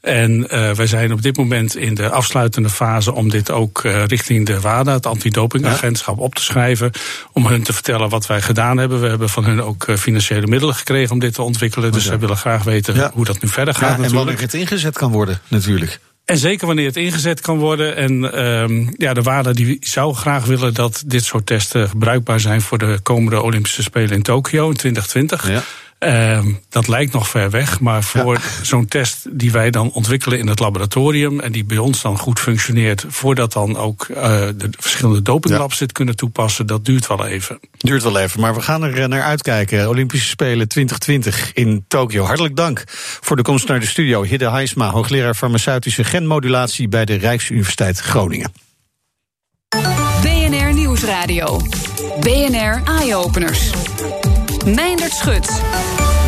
En 0.00 0.46
wij 0.48 0.86
zijn 0.86 1.12
op 1.12 1.22
dit 1.22 1.36
moment 1.36 1.76
in 1.76 1.94
de 1.94 2.10
afsluitende 2.10 2.70
fase 2.70 3.12
om 3.12 3.28
dit 3.28 3.50
ook 3.50 3.80
richting 4.06 4.46
de 4.46 4.60
WADA, 4.60 4.92
het 4.92 5.06
antidopingagentschap, 5.06 6.16
ja. 6.16 6.22
op 6.22 6.34
te 6.34 6.42
schrijven. 6.42 6.90
Om 7.32 7.46
hun 7.46 7.62
te 7.62 7.72
vertellen 7.72 8.08
wat 8.08 8.26
wij 8.26 8.42
gedaan 8.42 8.76
hebben. 8.76 9.00
We 9.00 9.08
hebben 9.08 9.28
van 9.28 9.44
hun 9.44 9.62
ook 9.62 9.86
financiële 9.98 10.46
middelen 10.46 10.74
gekregen 10.74 11.12
om 11.12 11.18
dit 11.18 11.34
te 11.34 11.42
ontwikkelen. 11.42 11.92
Dus 11.92 12.04
zij 12.04 12.18
willen 12.18 12.36
graag 12.36 12.62
weten 12.62 12.94
ja. 12.94 13.10
hoe 13.14 13.24
dat 13.24 13.42
nu 13.42 13.48
verder 13.48 13.74
gaat. 13.74 14.00
en 14.00 14.12
wanneer 14.12 14.40
het 14.40 14.54
ingezet 14.54 14.98
kan 14.98 15.12
worden, 15.12 15.40
natuurlijk. 15.48 16.00
En 16.24 16.38
zeker 16.38 16.66
wanneer 16.66 16.86
het 16.86 16.96
ingezet 16.96 17.40
kan 17.40 17.58
worden. 17.58 17.96
En 17.96 18.44
um, 18.46 18.94
ja, 18.96 19.14
de 19.14 19.22
WADA 19.22 19.52
die 19.52 19.76
zou 19.80 20.14
graag 20.14 20.44
willen 20.44 20.74
dat 20.74 21.02
dit 21.06 21.24
soort 21.24 21.46
testen 21.46 21.90
bruikbaar 21.98 22.40
zijn 22.40 22.60
voor 22.60 22.78
de 22.78 22.98
komende 23.02 23.42
Olympische 23.42 23.82
Spelen 23.82 24.10
in 24.10 24.22
Tokio 24.22 24.68
in 24.68 24.76
2020. 24.76 25.48
Ja. 25.48 25.62
Um, 26.04 26.60
dat 26.68 26.88
lijkt 26.88 27.12
nog 27.12 27.28
ver 27.28 27.50
weg, 27.50 27.80
maar 27.80 28.02
voor 28.02 28.34
ja. 28.34 28.40
zo'n 28.62 28.86
test 28.86 29.26
die 29.30 29.52
wij 29.52 29.70
dan 29.70 29.92
ontwikkelen 29.92 30.38
in 30.38 30.46
het 30.46 30.58
laboratorium 30.58 31.40
en 31.40 31.52
die 31.52 31.64
bij 31.64 31.78
ons 31.78 32.02
dan 32.02 32.18
goed 32.18 32.40
functioneert, 32.40 33.04
voordat 33.08 33.52
dan 33.52 33.76
ook 33.76 34.06
uh, 34.10 34.16
de 34.56 34.68
verschillende 34.78 35.22
dopinglabs 35.22 35.78
ja. 35.78 35.78
dit 35.78 35.92
kunnen 35.92 36.16
toepassen, 36.16 36.66
dat 36.66 36.84
duurt 36.84 37.06
wel 37.06 37.26
even. 37.26 37.60
Duurt 37.78 38.02
wel 38.02 38.18
even, 38.18 38.40
maar 38.40 38.54
we 38.54 38.60
gaan 38.60 38.82
er 38.82 39.08
naar 39.08 39.22
uitkijken. 39.22 39.88
Olympische 39.88 40.28
Spelen 40.28 40.68
2020 40.68 41.52
in 41.52 41.84
Tokio. 41.88 42.24
Hartelijk 42.24 42.56
dank 42.56 42.84
voor 43.20 43.36
de 43.36 43.42
komst 43.42 43.68
naar 43.68 43.80
de 43.80 43.86
studio. 43.86 44.22
Hidde 44.22 44.50
Heisma, 44.50 44.90
hoogleraar 44.90 45.34
farmaceutische 45.34 46.04
genmodulatie 46.04 46.88
bij 46.88 47.04
de 47.04 47.14
Rijksuniversiteit 47.14 47.98
Groningen. 47.98 48.52
BNR 50.22 50.72
Nieuwsradio. 50.72 51.60
BNR 52.20 52.82
Eye-Openers. 52.84 53.70
Meindert 54.64 55.12
Schut. 55.12 55.62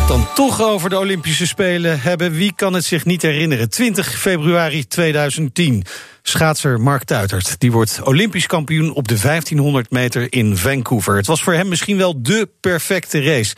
Dan 0.07 0.27
toch 0.33 0.61
over 0.61 0.89
de 0.89 0.99
Olympische 0.99 1.47
Spelen 1.47 2.01
hebben. 2.01 2.31
Wie 2.31 2.53
kan 2.55 2.73
het 2.73 2.85
zich 2.85 3.05
niet 3.05 3.21
herinneren? 3.21 3.69
20 3.69 4.19
februari 4.19 4.87
2010. 4.87 5.83
Schaatser 6.21 6.81
Mark 6.81 7.03
Tuitert. 7.03 7.59
Die 7.59 7.71
wordt 7.71 8.01
Olympisch 8.03 8.47
kampioen 8.47 8.93
op 8.93 9.07
de 9.07 9.19
1500 9.19 9.91
meter 9.91 10.33
in 10.33 10.57
Vancouver. 10.57 11.15
Het 11.15 11.27
was 11.27 11.43
voor 11.43 11.53
hem 11.53 11.67
misschien 11.67 11.97
wel 11.97 12.21
de 12.21 12.49
perfecte 12.59 13.21
race. 13.21 13.55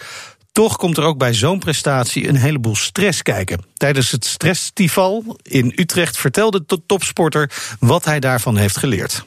Toch 0.51 0.77
komt 0.77 0.98
er 0.98 1.03
ook 1.03 1.17
bij 1.17 1.34
zo'n 1.34 1.60
prestatie 1.60 2.27
een 2.27 2.36
heleboel 2.36 2.75
stress 2.75 3.22
kijken. 3.22 3.65
Tijdens 3.74 4.12
het 4.12 4.25
stressstival 4.25 5.38
in 5.41 5.74
Utrecht 5.75 6.17
vertelde 6.17 6.63
de 6.65 6.81
topsporter 6.86 7.51
wat 7.79 8.05
hij 8.05 8.19
daarvan 8.19 8.57
heeft 8.57 8.77
geleerd. 8.77 9.25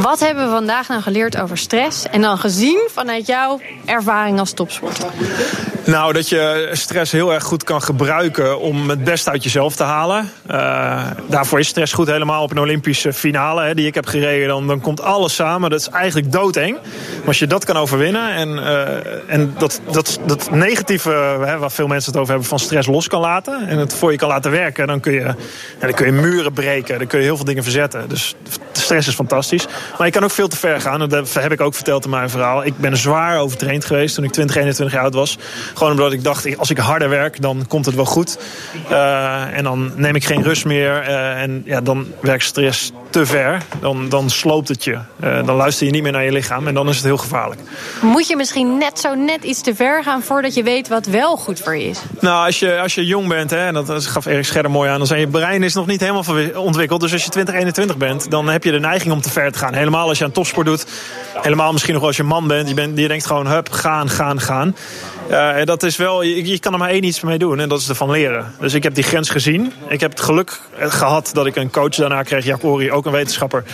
Wat 0.00 0.20
hebben 0.20 0.44
we 0.44 0.50
vandaag 0.50 0.88
nou 0.88 1.02
geleerd 1.02 1.40
over 1.40 1.58
stress? 1.58 2.06
En 2.06 2.20
dan 2.20 2.38
gezien 2.38 2.88
vanuit 2.90 3.26
jouw 3.26 3.60
ervaring 3.84 4.38
als 4.38 4.52
topsporter? 4.52 5.06
Nou, 5.84 6.12
dat 6.12 6.28
je 6.28 6.68
stress 6.72 7.12
heel 7.12 7.32
erg 7.32 7.44
goed 7.44 7.64
kan 7.64 7.82
gebruiken 7.82 8.60
om 8.60 8.90
het 8.90 9.04
beste 9.04 9.30
uit 9.30 9.42
jezelf 9.42 9.76
te 9.76 9.82
halen. 9.82 10.30
Uh, 10.50 11.06
daarvoor 11.28 11.58
is 11.58 11.68
stress 11.68 11.92
goed 11.92 12.06
helemaal 12.06 12.42
op 12.42 12.50
een 12.50 12.58
Olympische 12.58 13.12
finale 13.12 13.62
hè, 13.62 13.74
die 13.74 13.86
ik 13.86 13.94
heb 13.94 14.06
gereden. 14.06 14.48
Dan, 14.48 14.66
dan 14.66 14.80
komt 14.80 15.02
alles 15.02 15.34
samen. 15.34 15.70
Dat 15.70 15.80
is 15.80 15.88
eigenlijk 15.88 16.32
doodeng. 16.32 16.72
Maar 17.18 17.26
als 17.26 17.38
je 17.38 17.46
dat 17.46 17.64
kan 17.64 17.76
overwinnen 17.76 18.30
en, 18.30 18.48
uh, 18.48 19.34
en 19.34 19.54
dat, 19.58 19.80
dat, 19.90 20.18
dat 20.26 20.50
negatieve, 20.50 21.10
hè, 21.44 21.58
waar 21.58 21.70
veel 21.70 21.86
mensen 21.86 22.10
het 22.10 22.20
over 22.20 22.32
hebben, 22.32 22.48
van 22.48 22.58
stress 22.58 22.88
los 22.88 23.08
kan 23.08 23.20
laten. 23.20 23.68
En 23.68 23.78
het 23.78 23.94
voor 23.94 24.12
je 24.12 24.18
kan 24.18 24.28
laten 24.28 24.50
werken. 24.50 24.86
Dan 24.86 25.00
kun 25.00 25.12
je, 25.12 25.34
dan 25.78 25.92
kun 25.92 26.06
je 26.06 26.12
muren 26.12 26.52
breken. 26.52 26.98
Dan 26.98 27.06
kun 27.06 27.18
je 27.18 27.24
heel 27.24 27.36
veel 27.36 27.44
dingen 27.44 27.62
verzetten. 27.62 28.08
Dus 28.08 28.34
stress 28.72 29.08
is 29.08 29.14
fantastisch. 29.14 29.66
Maar 29.98 30.06
je 30.06 30.12
kan 30.12 30.24
ook 30.24 30.30
veel 30.30 30.48
te 30.48 30.56
ver 30.56 30.80
gaan. 30.80 31.08
Dat 31.08 31.34
heb 31.34 31.52
ik 31.52 31.60
ook 31.60 31.74
verteld 31.74 32.04
in 32.04 32.10
mijn 32.10 32.30
verhaal. 32.30 32.64
Ik 32.64 32.76
ben 32.76 32.96
zwaar 32.96 33.38
overtraind 33.38 33.84
geweest 33.84 34.14
toen 34.14 34.24
ik 34.24 34.32
20, 34.32 34.56
21 34.56 34.94
jaar 34.94 35.04
oud 35.04 35.14
was. 35.14 35.38
Gewoon 35.74 35.92
omdat 35.92 36.12
ik 36.12 36.24
dacht, 36.24 36.58
als 36.58 36.70
ik 36.70 36.78
harder 36.78 37.08
werk, 37.08 37.42
dan 37.42 37.64
komt 37.68 37.86
het 37.86 37.94
wel 37.94 38.04
goed. 38.04 38.38
Uh, 38.90 39.56
en 39.56 39.64
dan 39.64 39.92
neem 39.96 40.14
ik 40.14 40.24
geen 40.24 40.42
rust 40.42 40.64
meer. 40.64 41.08
Uh, 41.08 41.42
en 41.42 41.62
ja, 41.64 41.80
dan 41.80 42.06
werkt 42.20 42.44
stress 42.44 42.92
te 43.10 43.26
ver. 43.26 43.62
Dan, 43.80 44.08
dan 44.08 44.30
sloopt 44.30 44.68
het 44.68 44.84
je. 44.84 44.98
Uh, 45.24 45.46
dan 45.46 45.56
luister 45.56 45.86
je 45.86 45.92
niet 45.92 46.02
meer 46.02 46.12
naar 46.12 46.24
je 46.24 46.32
lichaam. 46.32 46.66
En 46.66 46.74
dan 46.74 46.88
is 46.88 46.96
het 46.96 47.04
heel 47.04 47.16
gevaarlijk. 47.16 47.60
Moet 48.00 48.28
je 48.28 48.36
misschien 48.36 48.78
net 48.78 48.98
zo 48.98 49.14
net 49.14 49.44
iets 49.44 49.60
te 49.60 49.74
ver 49.74 50.02
gaan 50.02 50.22
voordat 50.22 50.54
je 50.54 50.62
weet 50.62 50.88
wat 50.88 51.06
wel 51.06 51.36
goed 51.36 51.60
voor 51.60 51.76
je 51.76 51.84
is? 51.84 51.98
Nou, 52.20 52.46
als 52.46 52.58
je, 52.58 52.80
als 52.80 52.94
je 52.94 53.06
jong 53.06 53.28
bent, 53.28 53.50
hè, 53.50 53.66
en 53.66 53.74
dat 53.74 54.06
gaf 54.06 54.26
Erik 54.26 54.44
Scherder 54.44 54.70
mooi 54.70 54.90
aan, 54.90 54.98
dan 54.98 55.06
zijn 55.06 55.20
je 55.20 55.28
brein 55.28 55.62
is 55.62 55.74
nog 55.74 55.86
niet 55.86 56.00
helemaal 56.00 56.24
ontwikkeld. 56.54 57.00
Dus 57.00 57.12
als 57.12 57.24
je 57.24 57.30
20, 57.30 57.54
21 57.54 57.96
bent, 57.96 58.30
dan 58.30 58.48
heb 58.48 58.64
je 58.64 58.70
de 58.70 58.80
neiging 58.80 59.12
om 59.12 59.20
te 59.20 59.30
ver 59.30 59.52
te 59.52 59.58
gaan. 59.58 59.74
Helemaal 59.74 60.08
als 60.08 60.18
je 60.18 60.24
aan 60.24 60.32
topsport 60.32 60.66
doet. 60.66 60.86
Helemaal 61.34 61.72
misschien 61.72 61.94
nog 61.94 62.02
als 62.02 62.16
je 62.16 62.22
man 62.22 62.46
bent. 62.46 62.68
Je, 62.68 62.74
bent, 62.74 62.98
je 62.98 63.08
denkt 63.08 63.26
gewoon, 63.26 63.46
hup, 63.46 63.70
gaan, 63.70 64.08
gaan, 64.08 64.40
gaan. 64.40 64.76
Uh, 65.30 65.64
dat 65.64 65.82
is 65.82 65.96
wel, 65.96 66.22
je, 66.22 66.58
kan 66.58 66.72
er 66.72 66.78
maar 66.78 66.88
één 66.88 67.04
iets 67.04 67.20
mee 67.20 67.38
doen 67.38 67.60
en 67.60 67.68
dat 67.68 67.80
is 67.80 67.88
ervan 67.88 68.10
leren. 68.10 68.54
Dus 68.60 68.74
ik 68.74 68.82
heb 68.82 68.94
die 68.94 69.04
grens 69.04 69.30
gezien. 69.30 69.72
Ik 69.88 70.00
heb 70.00 70.10
het 70.10 70.20
geluk 70.20 70.60
gehad 70.78 71.30
dat 71.32 71.46
ik 71.46 71.56
een 71.56 71.70
coach 71.70 71.94
daarna 71.94 72.22
kreeg, 72.22 72.44
Jack 72.44 72.64
Ori, 72.64 72.92
ook 72.92 73.06
een 73.06 73.12
wetenschapper, 73.12 73.64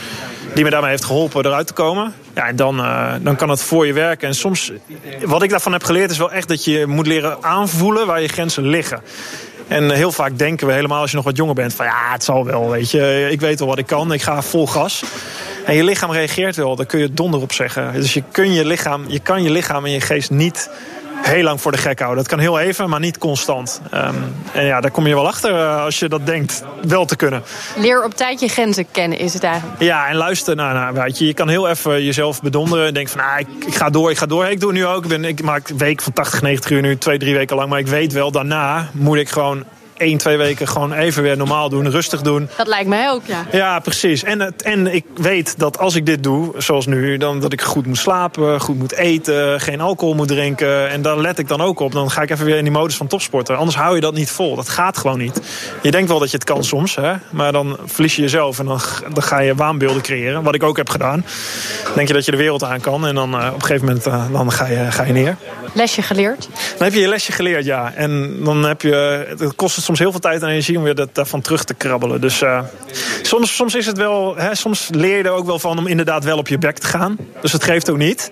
die 0.54 0.64
me 0.64 0.70
daarmee 0.70 0.90
heeft 0.90 1.04
geholpen 1.04 1.46
eruit 1.46 1.66
te 1.66 1.72
komen. 1.72 2.14
Ja, 2.34 2.46
en 2.46 2.56
dan, 2.56 2.78
uh, 2.78 3.12
dan 3.20 3.36
kan 3.36 3.48
het 3.48 3.62
voor 3.62 3.86
je 3.86 3.92
werken. 3.92 4.28
En 4.28 4.34
soms, 4.34 4.72
wat 5.24 5.42
ik 5.42 5.50
daarvan 5.50 5.72
heb 5.72 5.84
geleerd, 5.84 6.10
is 6.10 6.18
wel 6.18 6.32
echt 6.32 6.48
dat 6.48 6.64
je 6.64 6.86
moet 6.86 7.06
leren 7.06 7.42
aanvoelen 7.42 8.06
waar 8.06 8.20
je 8.20 8.28
grenzen 8.28 8.66
liggen. 8.68 9.00
En 9.68 9.90
heel 9.90 10.12
vaak 10.12 10.38
denken 10.38 10.66
we 10.66 10.72
helemaal 10.72 11.00
als 11.00 11.10
je 11.10 11.16
nog 11.16 11.24
wat 11.24 11.36
jonger 11.36 11.54
bent 11.54 11.74
van 11.74 11.86
ja, 11.86 12.12
het 12.12 12.24
zal 12.24 12.44
wel, 12.44 12.70
weet 12.70 12.90
je. 12.90 13.28
Ik 13.30 13.40
weet 13.40 13.58
wel 13.58 13.68
wat 13.68 13.78
ik 13.78 13.86
kan, 13.86 14.12
ik 14.12 14.22
ga 14.22 14.42
vol 14.42 14.66
gas. 14.66 15.02
En 15.64 15.74
je 15.74 15.84
lichaam 15.84 16.10
reageert 16.12 16.56
wel, 16.56 16.76
daar 16.76 16.86
kun 16.86 17.00
je 17.00 17.12
donder 17.12 17.40
op 17.40 17.52
zeggen. 17.52 17.92
Dus 17.92 18.14
je, 18.14 18.22
kun 18.30 18.52
je, 18.52 18.64
lichaam, 18.64 19.04
je 19.08 19.18
kan 19.18 19.42
je 19.42 19.50
lichaam 19.50 19.84
en 19.84 19.90
je 19.90 20.00
geest 20.00 20.30
niet 20.30 20.70
heel 21.26 21.42
lang 21.42 21.60
voor 21.60 21.72
de 21.72 21.78
gek 21.78 21.98
houden. 21.98 22.18
Dat 22.18 22.32
kan 22.32 22.38
heel 22.38 22.58
even, 22.58 22.88
maar 22.88 23.00
niet 23.00 23.18
constant. 23.18 23.80
Um, 23.94 24.34
en 24.52 24.64
ja, 24.64 24.80
daar 24.80 24.90
kom 24.90 25.06
je 25.06 25.14
wel 25.14 25.26
achter 25.26 25.50
uh, 25.50 25.82
als 25.82 25.98
je 25.98 26.08
dat 26.08 26.26
denkt 26.26 26.64
wel 26.86 27.04
te 27.04 27.16
kunnen. 27.16 27.42
Leer 27.76 28.04
op 28.04 28.14
tijd 28.14 28.40
je 28.40 28.48
grenzen 28.48 28.86
kennen, 28.90 29.18
is 29.18 29.32
het 29.32 29.42
eigenlijk. 29.42 29.80
Ja, 29.80 30.08
en 30.08 30.16
luister 30.16 30.56
naar, 30.56 30.74
nou, 30.74 30.94
weet 30.94 31.18
je, 31.18 31.26
je 31.26 31.34
kan 31.34 31.48
heel 31.48 31.68
even 31.68 32.04
jezelf 32.04 32.42
bedonderen. 32.42 32.86
En 32.86 32.94
denk 32.94 33.08
van, 33.08 33.20
ah, 33.20 33.38
ik, 33.38 33.48
ik, 33.66 33.74
ga 33.74 33.90
door, 33.90 34.10
ik 34.10 34.18
ga 34.18 34.26
door. 34.26 34.46
Ik 34.46 34.60
doe 34.60 34.70
het 34.70 34.78
nu 34.78 34.86
ook. 34.86 35.02
Ik, 35.02 35.08
ben, 35.08 35.24
ik 35.24 35.42
maak 35.42 35.68
een 35.68 35.78
week 35.78 36.02
van 36.02 36.12
80, 36.12 36.42
90 36.42 36.70
uur 36.70 36.82
nu, 36.82 36.98
twee, 36.98 37.18
drie 37.18 37.34
weken 37.34 37.56
lang. 37.56 37.68
Maar 37.68 37.78
ik 37.78 37.86
weet 37.86 38.12
wel, 38.12 38.30
daarna 38.30 38.88
moet 38.92 39.16
ik 39.16 39.28
gewoon 39.28 39.64
één, 39.96 40.18
twee 40.18 40.36
weken 40.36 40.68
gewoon 40.68 40.92
even 40.92 41.22
weer 41.22 41.36
normaal 41.36 41.68
doen, 41.68 41.90
rustig 41.90 42.22
doen. 42.22 42.48
Dat 42.56 42.66
lijkt 42.66 42.88
mij 42.88 43.10
ook, 43.10 43.22
ja. 43.26 43.46
Ja, 43.52 43.78
precies. 43.78 44.24
En, 44.24 44.54
en 44.64 44.94
ik 44.94 45.04
weet 45.14 45.58
dat 45.58 45.78
als 45.78 45.94
ik 45.94 46.06
dit 46.06 46.22
doe, 46.22 46.54
zoals 46.58 46.86
nu, 46.86 47.16
dan 47.16 47.40
dat 47.40 47.52
ik 47.52 47.62
goed 47.62 47.86
moet 47.86 47.98
slapen, 47.98 48.60
goed 48.60 48.78
moet 48.78 48.94
eten, 48.94 49.60
geen 49.60 49.80
alcohol 49.80 50.14
moet 50.14 50.28
drinken. 50.28 50.90
En 50.90 51.02
daar 51.02 51.18
let 51.18 51.38
ik 51.38 51.48
dan 51.48 51.60
ook 51.60 51.80
op. 51.80 51.92
Dan 51.92 52.10
ga 52.10 52.22
ik 52.22 52.30
even 52.30 52.44
weer 52.44 52.56
in 52.56 52.64
die 52.64 52.72
modus 52.72 52.96
van 52.96 53.06
topsporter. 53.06 53.56
Anders 53.56 53.76
hou 53.76 53.94
je 53.94 54.00
dat 54.00 54.14
niet 54.14 54.30
vol. 54.30 54.56
Dat 54.56 54.68
gaat 54.68 54.98
gewoon 54.98 55.18
niet. 55.18 55.40
Je 55.82 55.90
denkt 55.90 56.08
wel 56.08 56.18
dat 56.18 56.30
je 56.30 56.36
het 56.36 56.46
kan 56.46 56.64
soms, 56.64 56.94
hè? 56.94 57.12
maar 57.30 57.52
dan 57.52 57.76
verlies 57.84 58.16
je 58.16 58.22
jezelf 58.22 58.58
en 58.58 58.66
dan, 58.66 58.80
dan 59.12 59.22
ga 59.22 59.38
je 59.38 59.54
waanbeelden 59.54 60.02
creëren. 60.02 60.42
Wat 60.42 60.54
ik 60.54 60.62
ook 60.62 60.76
heb 60.76 60.88
gedaan. 60.88 61.24
denk 61.94 62.08
je 62.08 62.14
dat 62.14 62.24
je 62.24 62.30
de 62.30 62.36
wereld 62.36 62.64
aan 62.64 62.80
kan 62.80 63.06
en 63.06 63.14
dan 63.14 63.34
uh, 63.34 63.46
op 63.46 63.54
een 63.54 63.60
gegeven 63.60 63.86
moment 63.86 64.06
uh, 64.06 64.32
dan 64.32 64.52
ga, 64.52 64.66
je, 64.66 64.90
ga 64.90 65.02
je 65.02 65.12
neer. 65.12 65.36
Lesje 65.72 66.02
geleerd? 66.02 66.48
Dan 66.76 66.86
heb 66.86 66.92
je 66.92 67.00
je 67.00 67.08
lesje 67.08 67.32
geleerd, 67.32 67.64
ja. 67.64 67.92
En 67.94 68.36
dan 68.44 68.64
heb 68.64 68.82
je, 68.82 69.26
het 69.38 69.54
kost 69.56 69.74
soms 69.86 69.98
heel 69.98 70.10
veel 70.10 70.20
tijd 70.20 70.42
en 70.42 70.48
energie 70.48 70.76
om 70.78 70.82
weer 70.82 70.94
dat, 70.94 71.14
daarvan 71.14 71.40
terug 71.40 71.64
te 71.64 71.74
krabbelen. 71.74 72.20
Dus 72.20 72.42
uh, 72.42 72.60
soms, 73.22 73.54
soms 73.56 73.74
is 73.74 73.86
het 73.86 73.96
wel, 73.96 74.36
hè, 74.36 74.54
soms 74.54 74.88
leer 74.90 75.16
je 75.16 75.22
er 75.22 75.30
ook 75.30 75.46
wel 75.46 75.58
van 75.58 75.78
om 75.78 75.86
inderdaad 75.86 76.24
wel 76.24 76.38
op 76.38 76.48
je 76.48 76.58
bek 76.58 76.78
te 76.78 76.86
gaan. 76.86 77.16
Dus 77.40 77.52
het 77.52 77.64
geeft 77.64 77.90
ook 77.90 77.96
niet. 77.96 78.30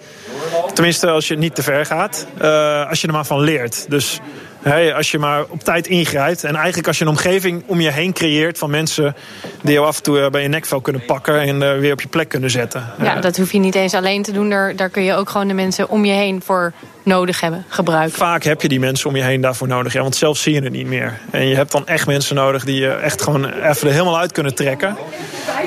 Tenminste, 0.72 1.10
als 1.10 1.28
je 1.28 1.36
niet 1.36 1.54
te 1.54 1.62
ver 1.62 1.86
gaat. 1.86 2.26
Uh, 2.42 2.88
als 2.88 3.00
je 3.00 3.06
er 3.06 3.12
maar 3.12 3.26
van 3.26 3.40
leert. 3.40 3.86
Dus 3.88 4.20
Hey, 4.64 4.94
als 4.94 5.10
je 5.10 5.18
maar 5.18 5.44
op 5.48 5.60
tijd 5.60 5.86
ingrijpt. 5.86 6.44
En 6.44 6.54
eigenlijk 6.54 6.86
als 6.86 6.98
je 6.98 7.04
een 7.04 7.10
omgeving 7.10 7.62
om 7.66 7.80
je 7.80 7.90
heen 7.90 8.12
creëert 8.12 8.58
van 8.58 8.70
mensen 8.70 9.14
die 9.62 9.72
jou 9.72 9.86
af 9.86 9.96
en 9.96 10.02
toe 10.02 10.30
bij 10.30 10.42
je 10.42 10.48
nekvel 10.48 10.80
kunnen 10.80 11.04
pakken 11.04 11.40
en 11.40 11.62
uh, 11.62 11.78
weer 11.78 11.92
op 11.92 12.00
je 12.00 12.08
plek 12.08 12.28
kunnen 12.28 12.50
zetten. 12.50 12.84
Ja, 13.02 13.20
dat 13.20 13.36
hoef 13.36 13.52
je 13.52 13.58
niet 13.58 13.74
eens 13.74 13.94
alleen 13.94 14.22
te 14.22 14.32
doen. 14.32 14.50
Daar, 14.50 14.76
daar 14.76 14.88
kun 14.88 15.02
je 15.02 15.14
ook 15.14 15.28
gewoon 15.30 15.48
de 15.48 15.54
mensen 15.54 15.88
om 15.88 16.04
je 16.04 16.12
heen 16.12 16.42
voor 16.44 16.72
nodig 17.04 17.40
hebben, 17.40 17.64
gebruiken. 17.68 18.18
Vaak 18.18 18.42
heb 18.42 18.62
je 18.62 18.68
die 18.68 18.80
mensen 18.80 19.08
om 19.08 19.16
je 19.16 19.22
heen 19.22 19.40
daarvoor 19.40 19.68
nodig. 19.68 19.92
Ja, 19.92 20.02
want 20.02 20.16
zelf 20.16 20.38
zie 20.38 20.54
je 20.54 20.62
het 20.62 20.72
niet 20.72 20.86
meer. 20.86 21.18
En 21.30 21.48
je 21.48 21.56
hebt 21.56 21.72
dan 21.72 21.86
echt 21.86 22.06
mensen 22.06 22.36
nodig 22.36 22.64
die 22.64 22.80
je 22.80 22.90
echt 22.90 23.22
gewoon 23.22 23.44
even 23.44 23.88
er 23.88 23.92
helemaal 23.92 24.18
uit 24.18 24.32
kunnen 24.32 24.54
trekken. 24.54 24.96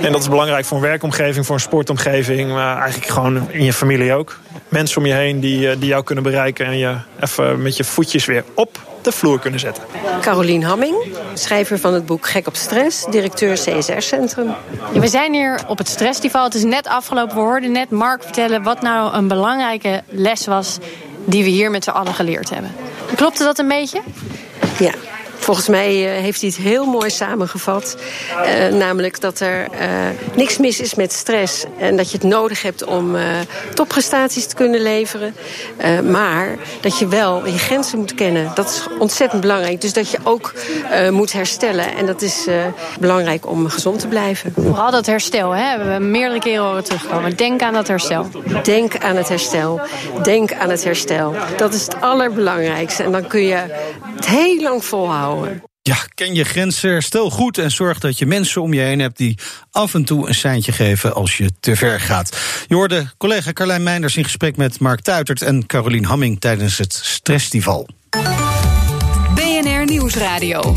En 0.02 0.12
dat 0.12 0.21
is 0.21 0.30
belangrijk 0.30 0.65
voor 0.65 0.78
een 0.78 0.84
werkomgeving, 0.84 1.45
voor 1.45 1.56
een 1.56 1.62
sportomgeving. 1.62 2.52
Maar 2.52 2.82
eigenlijk 2.82 3.12
gewoon 3.12 3.52
in 3.52 3.63
je 3.63 3.73
familie 3.73 4.13
ook. 4.13 4.39
Mensen 4.69 4.97
om 4.97 5.06
je 5.06 5.13
heen 5.13 5.39
die, 5.39 5.78
die 5.78 5.89
jou 5.89 6.04
kunnen 6.04 6.23
bereiken 6.23 6.65
en 6.65 6.78
je 6.78 6.95
even 7.19 7.62
met 7.62 7.78
je 7.78 7.84
voetjes 7.84 8.26
weer 8.26 8.43
op 8.54 8.80
de 9.02 9.12
vloer 9.12 9.39
kunnen 9.39 9.60
zetten. 9.60 9.84
Carolien 10.21 10.63
Hamming, 10.63 10.95
schrijver 11.34 11.80
van 11.80 11.93
het 11.93 12.06
boek 12.06 12.28
Gek 12.28 12.47
op 12.47 12.56
Stress, 12.56 13.06
directeur 13.06 13.54
CSR 13.54 14.00
Centrum. 14.00 14.54
Ja, 14.93 15.00
we 15.00 15.08
zijn 15.08 15.34
hier 15.34 15.60
op 15.67 15.78
het 15.78 15.88
stressfestival. 15.88 16.43
Het 16.43 16.54
is 16.54 16.63
net 16.63 16.88
afgelopen. 16.88 17.36
We 17.36 17.41
hoorden 17.41 17.71
net 17.71 17.89
Mark 17.89 18.23
vertellen 18.23 18.63
wat 18.63 18.82
nou 18.82 19.13
een 19.13 19.28
belangrijke 19.28 20.04
les 20.10 20.45
was 20.45 20.78
die 21.28 21.44
we 21.44 21.50
hier 21.50 21.72
met 21.72 21.84
z'n 21.84 21.90
allen 21.90 22.13
geleerd 22.13 22.50
hebben. 22.50 22.76
Klopte 23.16 23.44
dat 23.44 23.60
een 23.60 23.68
beetje? 23.68 24.02
Ja, 24.80 24.94
Volgens 25.39 25.67
mij 25.67 26.15
uh, 26.17 26.21
heeft 26.21 26.41
hij 26.41 26.50
het 26.50 26.60
heel 26.60 26.86
mooi 26.86 27.10
samengevat. 27.10 27.97
Uh, 28.45 28.78
namelijk 28.78 29.21
dat 29.21 29.39
er 29.39 29.67
uh, 29.71 29.78
niks 30.36 30.58
mis 30.58 30.80
is 30.80 30.95
met 30.95 31.13
stress. 31.13 31.65
En 31.80 31.97
dat 31.97 32.12
je 32.12 32.17
het 32.17 32.28
nodig 32.28 32.62
hebt 32.62 32.86
om 32.86 33.15
topprestaties 33.73 34.45
te 34.45 34.56
kunnen 34.56 34.82
leveren. 34.82 35.36
maar 36.12 36.58
dat 36.82 37.00
je 37.00 37.08
wel 37.08 37.45
je 37.45 37.58
grenzen 37.58 38.00
moet 38.00 38.15
kennen. 38.15 38.52
Dat 38.56 38.69
is 38.69 38.88
ontzettend 39.00 39.41
belangrijk. 39.41 39.82
Dus 39.82 39.93
dat 39.93 40.12
je 40.12 40.17
ook 40.23 40.54
moet 41.12 41.32
herstellen. 41.32 41.95
En 41.95 42.06
dat 42.06 42.21
is 42.21 42.47
belangrijk 43.00 43.47
om 43.47 43.69
gezond 43.69 44.00
te 44.00 44.08
blijven. 44.08 44.54
Vooral 44.56 44.91
dat 44.91 45.06
herstel, 45.06 45.52
hè? 45.52 45.63
hebben 45.63 45.93
we 45.93 46.04
meerdere 46.04 46.39
keren 46.39 46.63
horen 46.63 46.84
terugkomen. 46.84 47.36
Denk 47.36 47.62
aan 47.62 47.73
dat 47.73 47.88
herstel. 47.88 48.28
Denk 48.63 48.97
aan 48.97 49.15
het 49.15 49.30
herstel. 49.30 49.82
Denk 50.23 50.54
aan 50.54 50.69
het 50.69 50.84
herstel. 50.84 51.36
Dat 51.58 51.73
is 51.73 51.82
het 51.82 52.02
allerbelangrijkste. 52.02 53.04
En 53.04 53.12
dan 53.12 53.28
kun 53.28 53.41
je 53.41 53.63
het 54.15 54.28
heel 54.28 54.62
lang 54.62 54.86
volhouden. 54.86 55.37
Ja, 55.82 55.97
ken 56.13 56.34
je 56.34 56.43
grenzen, 56.43 57.04
stel 57.04 57.30
goed 57.30 57.58
en 57.58 57.71
zorg 57.71 58.00
dat 58.00 58.17
je 58.17 58.26
mensen 58.26 58.62
om 58.62 58.73
je 58.73 58.82
heen 58.82 59.00
hebt 59.00 59.17
die 59.17 59.38
af 59.71 59.93
en 59.93 60.06
toe 60.06 60.28
een 60.28 60.36
seintje 60.36 60.71
geven 60.71 61.13
als 61.13 61.38
je 61.38 61.52
te 61.60 61.76
ver 61.76 62.00
gaat. 62.00 62.38
Je 62.67 62.76
hoorde 62.76 63.12
collega 63.17 63.54
Carlijn 63.54 63.84
Meinders 63.84 64.17
in 64.17 64.23
gesprek 64.23 64.58
met 64.58 64.80
Mark 64.80 65.02
Tuitert 65.02 65.41
en 65.41 65.65
Carolien 65.65 66.06
Hamming 66.06 66.39
tijdens 66.39 66.78
het 66.78 66.93
Stressfestival. 66.93 67.88
BNR 69.36 69.86
Nieuwsradio. 69.86 70.76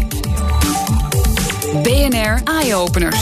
BNR 1.83 2.41
Eye 2.45 2.75
Openers. 2.75 3.19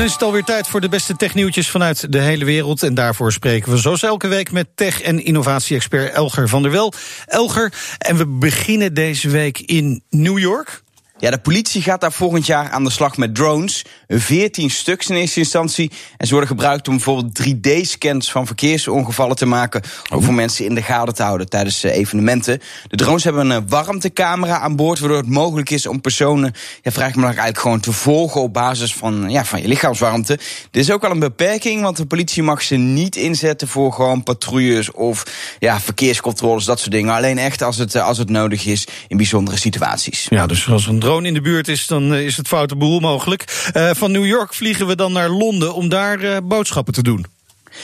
Dan 0.00 0.08
is 0.08 0.14
het 0.14 0.24
alweer 0.24 0.44
tijd 0.44 0.66
voor 0.66 0.80
de 0.80 0.88
beste 0.88 1.16
technieuwtjes 1.16 1.70
vanuit 1.70 2.12
de 2.12 2.18
hele 2.18 2.44
wereld. 2.44 2.82
En 2.82 2.94
daarvoor 2.94 3.32
spreken 3.32 3.72
we 3.72 3.78
zoals 3.78 4.02
elke 4.02 4.28
week 4.28 4.52
met 4.52 4.66
tech- 4.74 5.02
en 5.02 5.24
innovatie-expert 5.24 6.12
Elger 6.12 6.48
van 6.48 6.62
der 6.62 6.70
Wel. 6.70 6.92
Elger, 7.26 7.72
en 7.98 8.16
we 8.16 8.26
beginnen 8.26 8.94
deze 8.94 9.28
week 9.28 9.58
in 9.58 10.02
New 10.10 10.38
York. 10.38 10.82
Ja, 11.20 11.30
de 11.30 11.38
politie 11.38 11.82
gaat 11.82 12.00
daar 12.00 12.12
volgend 12.12 12.46
jaar 12.46 12.70
aan 12.70 12.84
de 12.84 12.90
slag 12.90 13.16
met 13.16 13.34
drones. 13.34 13.84
14 14.08 14.70
stuks 14.70 15.08
in 15.08 15.16
eerste 15.16 15.38
instantie. 15.38 15.90
En 16.16 16.26
ze 16.26 16.32
worden 16.32 16.50
gebruikt 16.50 16.88
om 16.88 16.94
bijvoorbeeld 16.94 17.40
3D-scans 17.42 18.30
van 18.30 18.46
verkeersongevallen 18.46 19.36
te 19.36 19.46
maken. 19.46 19.82
Of 20.14 20.28
om 20.28 20.34
mensen 20.34 20.64
in 20.64 20.74
de 20.74 20.82
gaten 20.82 21.14
te 21.14 21.22
houden 21.22 21.48
tijdens 21.48 21.84
eh, 21.84 21.96
evenementen. 21.96 22.60
De 22.86 22.96
drones 22.96 23.24
hebben 23.24 23.50
een 23.50 23.62
eh, 23.62 23.68
warmtecamera 23.68 24.58
aan 24.58 24.76
boord, 24.76 24.98
waardoor 24.98 25.18
het 25.18 25.28
mogelijk 25.28 25.70
is 25.70 25.86
om 25.86 26.00
personen 26.00 26.54
ja, 26.82 26.90
vrij 26.90 27.12
eigenlijk 27.14 27.58
gewoon 27.58 27.80
te 27.80 27.92
volgen 27.92 28.40
op 28.40 28.52
basis 28.52 28.94
van, 28.94 29.30
ja, 29.30 29.44
van 29.44 29.62
je 29.62 29.68
lichaamswarmte. 29.68 30.38
Dit 30.70 30.82
is 30.82 30.90
ook 30.90 31.04
al 31.04 31.10
een 31.10 31.18
beperking, 31.18 31.82
want 31.82 31.96
de 31.96 32.06
politie 32.06 32.42
mag 32.42 32.62
ze 32.62 32.76
niet 32.76 33.16
inzetten 33.16 33.68
voor 33.68 33.92
gewoon 33.92 34.22
patrouilles 34.22 34.90
of 34.90 35.22
ja, 35.58 35.80
verkeerscontroles, 35.80 36.64
dat 36.64 36.78
soort 36.78 36.92
dingen. 36.92 37.14
Alleen 37.14 37.38
echt 37.38 37.62
als 37.62 37.76
het, 37.76 37.94
eh, 37.94 38.06
als 38.06 38.18
het 38.18 38.30
nodig 38.30 38.66
is 38.66 38.86
in 39.08 39.16
bijzondere 39.16 39.56
situaties. 39.56 40.26
Ja, 40.28 40.46
dus 40.46 40.68
als 40.68 40.86
een 40.86 40.98
drone 40.98 41.08
in 41.18 41.34
de 41.34 41.40
buurt 41.40 41.68
is, 41.68 41.86
dan 41.86 42.14
is 42.14 42.36
het 42.36 42.48
foute 42.48 42.76
boel 42.76 43.00
mogelijk. 43.00 43.70
Uh, 43.76 43.90
van 43.94 44.12
New 44.12 44.26
York 44.26 44.54
vliegen 44.54 44.86
we 44.86 44.96
dan 44.96 45.12
naar 45.12 45.28
Londen 45.28 45.74
om 45.74 45.88
daar 45.88 46.20
uh, 46.20 46.36
boodschappen 46.42 46.92
te 46.92 47.02
doen. 47.02 47.26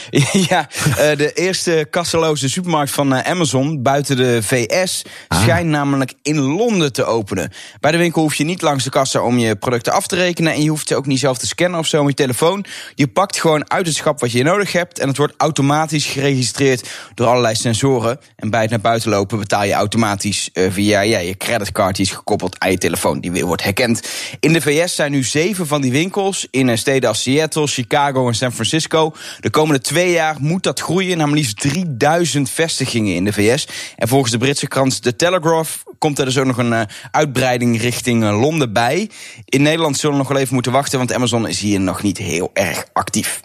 Ja, 0.49 0.69
eh, 0.97 1.17
de 1.17 1.33
eerste 1.33 1.87
kasseloze 1.89 2.49
supermarkt 2.49 2.91
van 2.91 3.13
eh, 3.13 3.31
Amazon 3.31 3.81
buiten 3.81 4.17
de 4.17 4.43
VS 4.43 5.03
ah. 5.27 5.41
schijnt 5.41 5.69
namelijk 5.69 6.13
in 6.21 6.39
Londen 6.39 6.93
te 6.93 7.03
openen. 7.03 7.51
Bij 7.79 7.91
de 7.91 7.97
winkel 7.97 8.21
hoef 8.21 8.35
je 8.35 8.43
niet 8.43 8.61
langs 8.61 8.83
de 8.83 8.89
kassa 8.89 9.21
om 9.21 9.37
je 9.37 9.55
producten 9.55 9.93
af 9.93 10.07
te 10.07 10.15
rekenen 10.15 10.53
en 10.53 10.63
je 10.63 10.69
hoeft 10.69 10.93
ook 10.93 11.05
niet 11.05 11.19
zelf 11.19 11.37
te 11.37 11.47
scannen 11.47 11.79
of 11.79 11.87
zo 11.87 12.03
met 12.03 12.17
je 12.17 12.23
telefoon. 12.23 12.65
Je 12.95 13.07
pakt 13.07 13.39
gewoon 13.39 13.71
uit 13.71 13.85
het 13.85 13.95
schap 13.95 14.19
wat 14.19 14.31
je 14.31 14.43
nodig 14.43 14.71
hebt 14.71 14.99
en 14.99 15.07
het 15.07 15.17
wordt 15.17 15.33
automatisch 15.37 16.05
geregistreerd 16.05 16.89
door 17.13 17.27
allerlei 17.27 17.55
sensoren. 17.55 18.19
En 18.35 18.49
bij 18.49 18.61
het 18.61 18.69
naar 18.69 18.79
buiten 18.81 19.09
lopen 19.09 19.39
betaal 19.39 19.63
je 19.63 19.73
automatisch 19.73 20.49
uh, 20.53 20.71
via 20.71 21.01
ja, 21.01 21.19
je 21.19 21.37
creditcard 21.37 21.95
die 21.95 22.05
is 22.05 22.11
gekoppeld 22.11 22.59
aan 22.59 22.71
je 22.71 22.77
telefoon, 22.77 23.19
die 23.19 23.31
weer 23.31 23.45
wordt 23.45 23.63
herkend. 23.63 24.09
In 24.39 24.53
de 24.53 24.61
VS 24.61 24.95
zijn 24.95 25.11
nu 25.11 25.23
zeven 25.23 25.67
van 25.67 25.81
die 25.81 25.91
winkels 25.91 26.47
in 26.51 26.77
steden 26.77 27.09
als 27.09 27.21
Seattle, 27.21 27.67
Chicago 27.67 28.27
en 28.27 28.35
San 28.35 28.51
Francisco. 28.51 29.13
De 29.39 29.49
komende 29.49 29.76
twee 29.81 30.11
jaar 30.11 30.35
moet 30.39 30.63
dat 30.63 30.79
groeien 30.79 31.17
naar 31.17 31.27
maar 31.27 31.35
liefst 31.35 31.59
3000 31.59 32.49
vestigingen 32.49 33.15
in 33.15 33.23
de 33.23 33.33
VS. 33.33 33.67
En 33.95 34.07
volgens 34.07 34.31
de 34.31 34.37
Britse 34.37 34.67
krant 34.67 35.01
The 35.01 35.15
Telegraph 35.15 35.83
komt 35.97 36.19
er 36.19 36.25
dus 36.25 36.37
ook 36.37 36.45
nog 36.45 36.57
een 36.57 36.71
uh, 36.71 36.81
uitbreiding 37.11 37.81
richting 37.81 38.23
uh, 38.23 38.39
Londen 38.39 38.73
bij. 38.73 39.09
In 39.45 39.61
Nederland 39.61 39.97
zullen 39.97 40.15
we 40.15 40.21
nog 40.21 40.31
wel 40.31 40.41
even 40.41 40.53
moeten 40.53 40.71
wachten, 40.71 40.97
want 40.97 41.13
Amazon 41.13 41.47
is 41.47 41.59
hier 41.59 41.79
nog 41.79 42.03
niet 42.03 42.17
heel 42.17 42.49
erg 42.53 42.85
actief. 42.93 43.41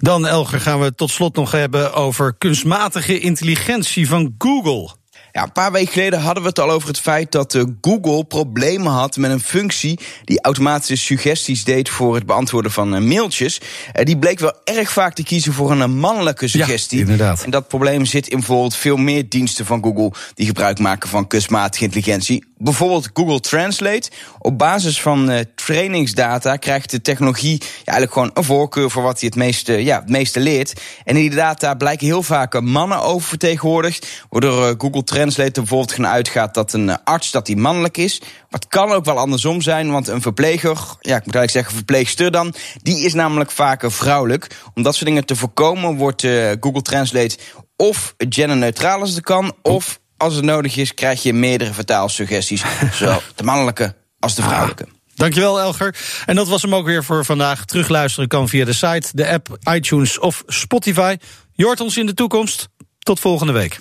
Dan, 0.00 0.26
Elger, 0.26 0.60
gaan 0.60 0.80
we 0.80 0.94
tot 0.94 1.10
slot 1.10 1.36
nog 1.36 1.50
hebben 1.50 1.94
over 1.94 2.34
kunstmatige 2.38 3.18
intelligentie 3.18 4.08
van 4.08 4.34
Google. 4.38 4.98
Ja, 5.32 5.42
een 5.42 5.52
paar 5.52 5.72
weken 5.72 5.92
geleden 5.92 6.20
hadden 6.20 6.42
we 6.42 6.48
het 6.48 6.58
al 6.58 6.70
over 6.70 6.88
het 6.88 7.00
feit 7.00 7.32
dat 7.32 7.54
uh, 7.54 7.62
Google 7.80 8.24
problemen 8.24 8.92
had 8.92 9.16
met 9.16 9.30
een 9.30 9.40
functie 9.40 9.98
die 10.24 10.40
automatische 10.40 10.96
suggesties 10.96 11.64
deed 11.64 11.88
voor 11.88 12.14
het 12.14 12.26
beantwoorden 12.26 12.72
van 12.72 12.94
uh, 12.94 13.00
mailtjes. 13.00 13.60
Uh, 13.60 14.04
die 14.04 14.18
bleek 14.18 14.38
wel 14.38 14.54
erg 14.64 14.90
vaak 14.90 15.14
te 15.14 15.22
kiezen 15.22 15.52
voor 15.52 15.70
een 15.70 15.98
mannelijke 15.98 16.48
suggestie. 16.48 16.98
Ja, 16.98 17.04
inderdaad. 17.04 17.42
En 17.44 17.50
dat 17.50 17.68
probleem 17.68 18.04
zit 18.04 18.28
in 18.28 18.36
bijvoorbeeld 18.36 18.76
veel 18.76 18.96
meer 18.96 19.28
diensten 19.28 19.66
van 19.66 19.82
Google 19.82 20.12
die 20.34 20.46
gebruik 20.46 20.78
maken 20.78 21.08
van 21.08 21.26
kunstmatige 21.26 21.84
intelligentie. 21.84 22.49
Bijvoorbeeld 22.62 23.10
Google 23.14 23.40
Translate. 23.40 24.10
Op 24.38 24.58
basis 24.58 25.00
van 25.00 25.44
trainingsdata 25.54 26.56
krijgt 26.56 26.90
de 26.90 27.00
technologie 27.00 27.60
eigenlijk 27.74 28.12
gewoon 28.12 28.30
een 28.34 28.44
voorkeur 28.44 28.90
voor 28.90 29.02
wat 29.02 29.20
hij 29.20 29.28
het 29.28 29.38
meeste, 29.38 29.84
ja, 29.84 30.00
het 30.00 30.08
meeste 30.08 30.40
leert. 30.40 30.80
En 31.04 31.16
in 31.16 31.22
die 31.22 31.34
data 31.34 31.74
blijken 31.74 32.06
heel 32.06 32.22
vaak 32.22 32.60
mannen 32.60 33.02
oververtegenwoordigd, 33.02 34.24
waardoor 34.28 34.74
Google 34.78 35.04
Translate 35.04 35.28
Translate 35.30 35.60
bijvoorbeeld 35.60 35.92
gaan 35.92 36.06
uitgaat 36.06 36.54
dat 36.54 36.72
een 36.72 36.88
eh, 36.88 36.96
arts 37.04 37.30
dat 37.30 37.46
die 37.46 37.56
mannelijk 37.56 37.96
is. 37.96 38.20
Maar 38.20 38.60
het 38.60 38.68
kan 38.68 38.92
ook 38.92 39.04
wel 39.04 39.18
andersom 39.18 39.60
zijn, 39.60 39.90
want 39.90 40.08
een 40.08 40.22
verpleger, 40.22 40.76
ja, 41.00 41.16
ik 41.16 41.26
moet 41.26 41.34
eigenlijk 41.34 41.50
zeggen 41.50 41.74
verpleegster 41.74 42.30
dan, 42.30 42.54
die 42.82 43.04
is 43.04 43.14
namelijk 43.14 43.50
vaker 43.50 43.92
vrouwelijk. 43.92 44.56
Om 44.74 44.82
dat 44.82 44.94
soort 44.94 45.06
dingen 45.06 45.24
te 45.24 45.36
voorkomen 45.36 45.96
wordt 45.96 46.26
Google 46.60 46.82
Translate 46.82 47.38
of 47.76 48.14
genderneutraal 48.16 49.00
als 49.00 49.10
het 49.10 49.24
kan, 49.24 49.52
of 49.62 49.99
als 50.20 50.34
het 50.34 50.44
nodig 50.44 50.76
is, 50.76 50.94
krijg 50.94 51.22
je 51.22 51.32
meerdere 51.32 51.72
vertaalsuggesties. 51.72 52.62
zowel 52.92 53.22
de 53.34 53.42
mannelijke 53.42 53.94
als 54.18 54.34
de 54.34 54.42
vrouwelijke. 54.42 54.86
Dankjewel, 55.14 55.60
Elger. 55.60 55.96
En 56.26 56.36
dat 56.36 56.48
was 56.48 56.62
hem 56.62 56.74
ook 56.74 56.86
weer 56.86 57.04
voor 57.04 57.24
vandaag. 57.24 57.64
Terugluisteren 57.64 58.28
kan 58.28 58.48
via 58.48 58.64
de 58.64 58.72
site, 58.72 59.08
de 59.12 59.28
app, 59.28 59.58
iTunes 59.72 60.18
of 60.18 60.42
Spotify. 60.46 61.16
Je 61.52 61.64
hoort 61.64 61.80
ons 61.80 61.96
in 61.96 62.06
de 62.06 62.14
toekomst. 62.14 62.68
Tot 62.98 63.20
volgende 63.20 63.52
week. 63.52 63.78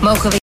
Mogen 0.00 0.30
we 0.30 0.40